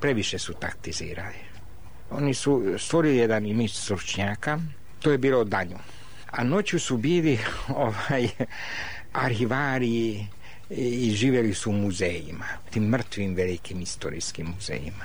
[0.00, 1.50] Previše su taktizirali.
[2.10, 4.58] Oni su stvorili jedan imić stručnjaka,
[5.00, 5.76] to je bilo danju.
[6.30, 7.38] A noću su bili
[7.86, 8.28] ovaj,
[9.12, 10.26] arhivari
[10.70, 15.04] i živjeli su u muzejima, tim mrtvim velikim istorijskim muzejima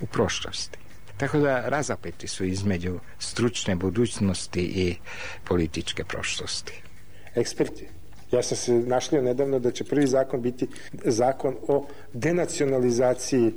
[0.00, 0.78] u prošlosti.
[1.16, 4.96] Tako da razapeti su između stručne budućnosti i
[5.44, 6.82] političke prošlosti.
[7.34, 7.88] Eksperti.
[8.32, 10.66] Ja sam se našlio nedavno da će prvi zakon biti
[11.04, 13.52] zakon o denacionalizaciji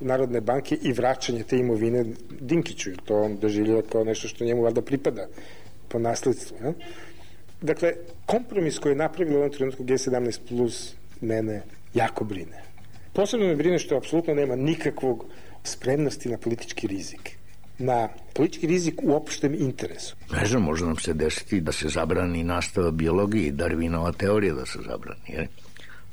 [0.00, 2.04] Narodne banke i vraćanje te imovine
[2.40, 2.90] Dinkiću.
[3.04, 5.26] To on doživljava kao nešto što njemu valjda pripada
[5.88, 6.56] po nasledstvu.
[6.62, 6.72] Ja?
[7.60, 7.92] Dakle,
[8.26, 11.62] kompromis koji je napravila u ovom trenutku G17 plus mene
[11.94, 12.62] jako brine.
[13.12, 15.24] Posebno me brine što apsolutno nema nikakvog
[15.64, 17.36] spremnosti na politički rizik
[17.78, 20.16] na politički rizik u opštem interesu.
[20.32, 24.78] Ne znam, može nam se desiti da se zabrani nastava biologije Darwinova teorija da se
[24.88, 25.20] zabrani.
[25.28, 25.48] Je?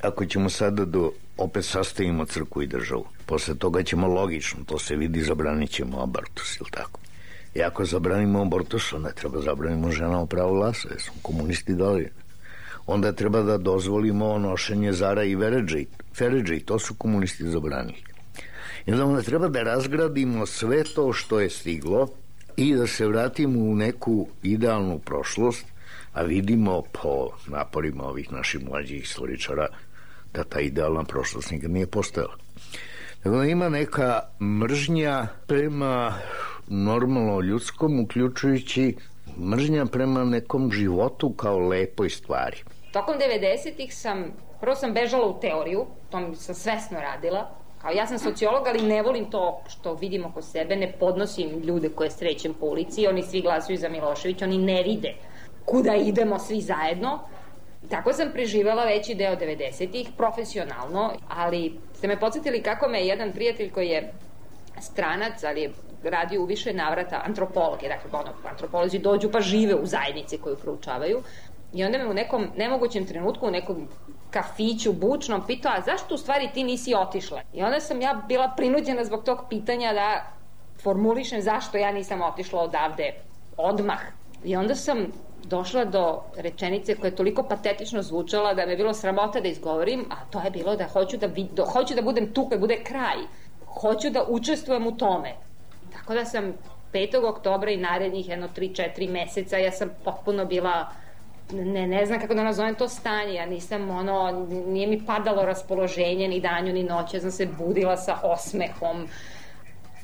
[0.00, 4.96] Ako ćemo sada da opet sastavimo crku i državu, posle toga ćemo logično, to se
[4.96, 7.00] vidi, zabranit ćemo abortus, ili tako?
[7.54, 12.10] I ako zabranimo abortus, onda treba zabranimo ženama pravo glasa, jer smo komunisti dali.
[12.86, 18.02] Onda treba da dozvolimo nošenje zara i veređe, feređe, i to su komunisti zabranili.
[18.86, 22.08] I onda, treba da razgradimo sve to što je stiglo
[22.56, 25.64] i da se vratimo u neku idealnu prošlost,
[26.12, 29.66] a vidimo po naporima ovih naših mlađih istoričara
[30.34, 32.36] da ta idealna prošlost nikad nije postojala.
[33.22, 36.14] Tako da ima neka mržnja prema
[36.68, 38.96] normalno ljudskom, uključujući
[39.38, 42.56] mržnja prema nekom životu kao lepoj stvari.
[42.92, 47.50] Tokom 90-ih sam, prvo sam bežala u teoriju, to sam svesno radila,
[47.82, 51.88] kao ja sam sociolog, ali ne volim to što vidim oko sebe, ne podnosim ljude
[51.88, 55.14] koje srećem po ulici, oni svi glasuju za Milošević, oni ne vide
[55.64, 57.20] kuda idemo svi zajedno.
[57.90, 63.70] Tako sam preživela veći deo 90-ih, profesionalno, ali ste me podsjetili kako me jedan prijatelj
[63.70, 64.12] koji je
[64.80, 65.72] stranac, ali je
[66.02, 70.56] radio u više navrata antropolog, je, dakle, ono, antropolozi dođu pa žive u zajednici koju
[70.56, 71.22] proučavaju,
[71.72, 73.88] i onda me u nekom nemogućem trenutku, u nekom
[74.30, 77.40] kafiću bučnom pitao, a zašto u stvari ti nisi otišla?
[77.52, 80.34] I onda sam ja bila prinuđena zbog tog pitanja da
[80.82, 83.12] formulišem zašto ja nisam otišla odavde
[83.56, 84.00] odmah.
[84.44, 85.06] I onda sam
[85.44, 90.24] došla do rečenice koja je toliko patetično zvučala da me bilo sramota da izgovorim, a
[90.30, 93.16] to je bilo da hoću da, vid, da, hoću da budem tu kad bude kraj.
[93.80, 95.34] Hoću da učestvujem u tome.
[95.92, 96.52] Tako da sam
[96.92, 97.28] 5.
[97.28, 100.86] oktobra i narednih jedno 3-4 meseca ja sam potpuno bila
[101.52, 106.28] ne, ne znam kako da nazovem to stanje, ja nisam ono, nije mi padalo raspoloženje
[106.28, 109.08] ni danju ni noću, ja sam se budila sa osmehom.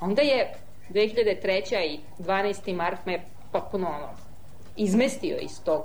[0.01, 0.55] Onda je
[0.91, 1.87] 2003.
[1.87, 2.75] i 12.
[2.75, 3.21] mart me
[3.53, 4.09] potpuno ono,
[4.77, 5.83] izmestio iz tog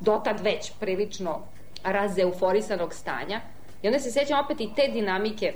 [0.00, 1.40] dotad već prilično
[1.84, 3.40] razeuforisanog stanja
[3.82, 5.52] i onda se sećam opet i te dinamike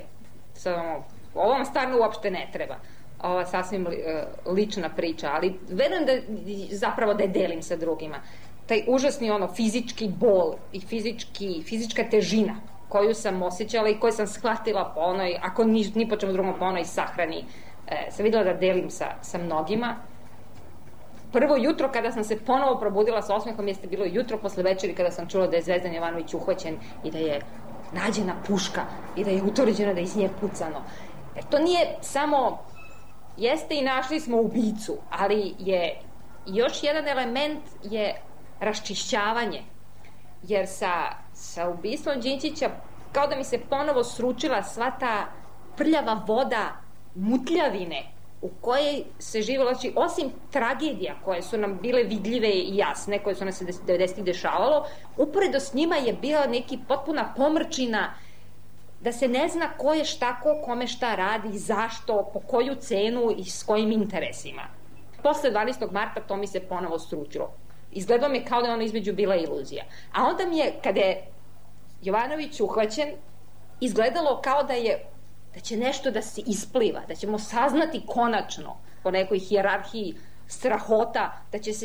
[0.53, 1.03] sa ono,
[1.35, 2.75] ovo vam stvarno uopšte ne treba
[3.23, 6.13] ova sasvim li, uh, lična priča, ali verujem da
[6.71, 8.21] zapravo da je delim sa drugima.
[8.65, 12.55] Taj užasni ono fizički bol i fizički, fizička težina
[12.89, 16.53] koju sam osjećala i koju sam shvatila po onoj, ako ni, ni po čemu drugom
[16.59, 17.45] po onoj sahrani,
[17.87, 19.95] e, sam videla da delim sa, sa mnogima.
[21.31, 25.11] Prvo jutro kada sam se ponovo probudila sa osmehom jeste bilo jutro posle večeri kada
[25.11, 27.41] sam čula da je Zvezdan Jovanović uhvaćen i da je
[27.93, 28.81] nađena puška
[29.15, 30.81] i da je utvrđeno da iz nje pucano.
[31.35, 32.59] Jer to nije samo
[33.37, 36.01] jeste i našli smo ubicu, ali je
[36.45, 38.21] još jedan element je
[38.59, 39.63] raščišćavanje.
[40.43, 40.91] Jer sa,
[41.33, 42.69] sa ubistvom Đinčića
[43.11, 45.25] kao da mi se ponovo sručila sva ta
[45.77, 46.73] prljava voda
[47.15, 48.03] mutljavine
[48.41, 53.35] u kojoj se živelo, znači osim tragedija koje su nam bile vidljive i jasne, koje
[53.35, 54.23] su nam se 90.
[54.23, 54.85] dešavalo,
[55.17, 58.13] uporedo s njima je bila neki potpuna pomrčina
[59.01, 63.31] da se ne zna ko je šta, ko kome šta radi, zašto, po koju cenu
[63.37, 64.61] i s kojim interesima.
[65.23, 65.91] Posle 12.
[65.91, 67.53] marta to mi se ponovo stručilo.
[67.91, 69.83] Izgledalo mi kao da je ono između bila iluzija.
[70.13, 71.25] A onda mi je, kada je
[72.01, 73.09] Jovanović uhvaćen,
[73.79, 75.05] izgledalo kao da je
[75.53, 80.15] da će nešto da se ispliva, da ćemo saznati konačno po nekoj hijerarhiji
[80.47, 81.77] strahota, da će se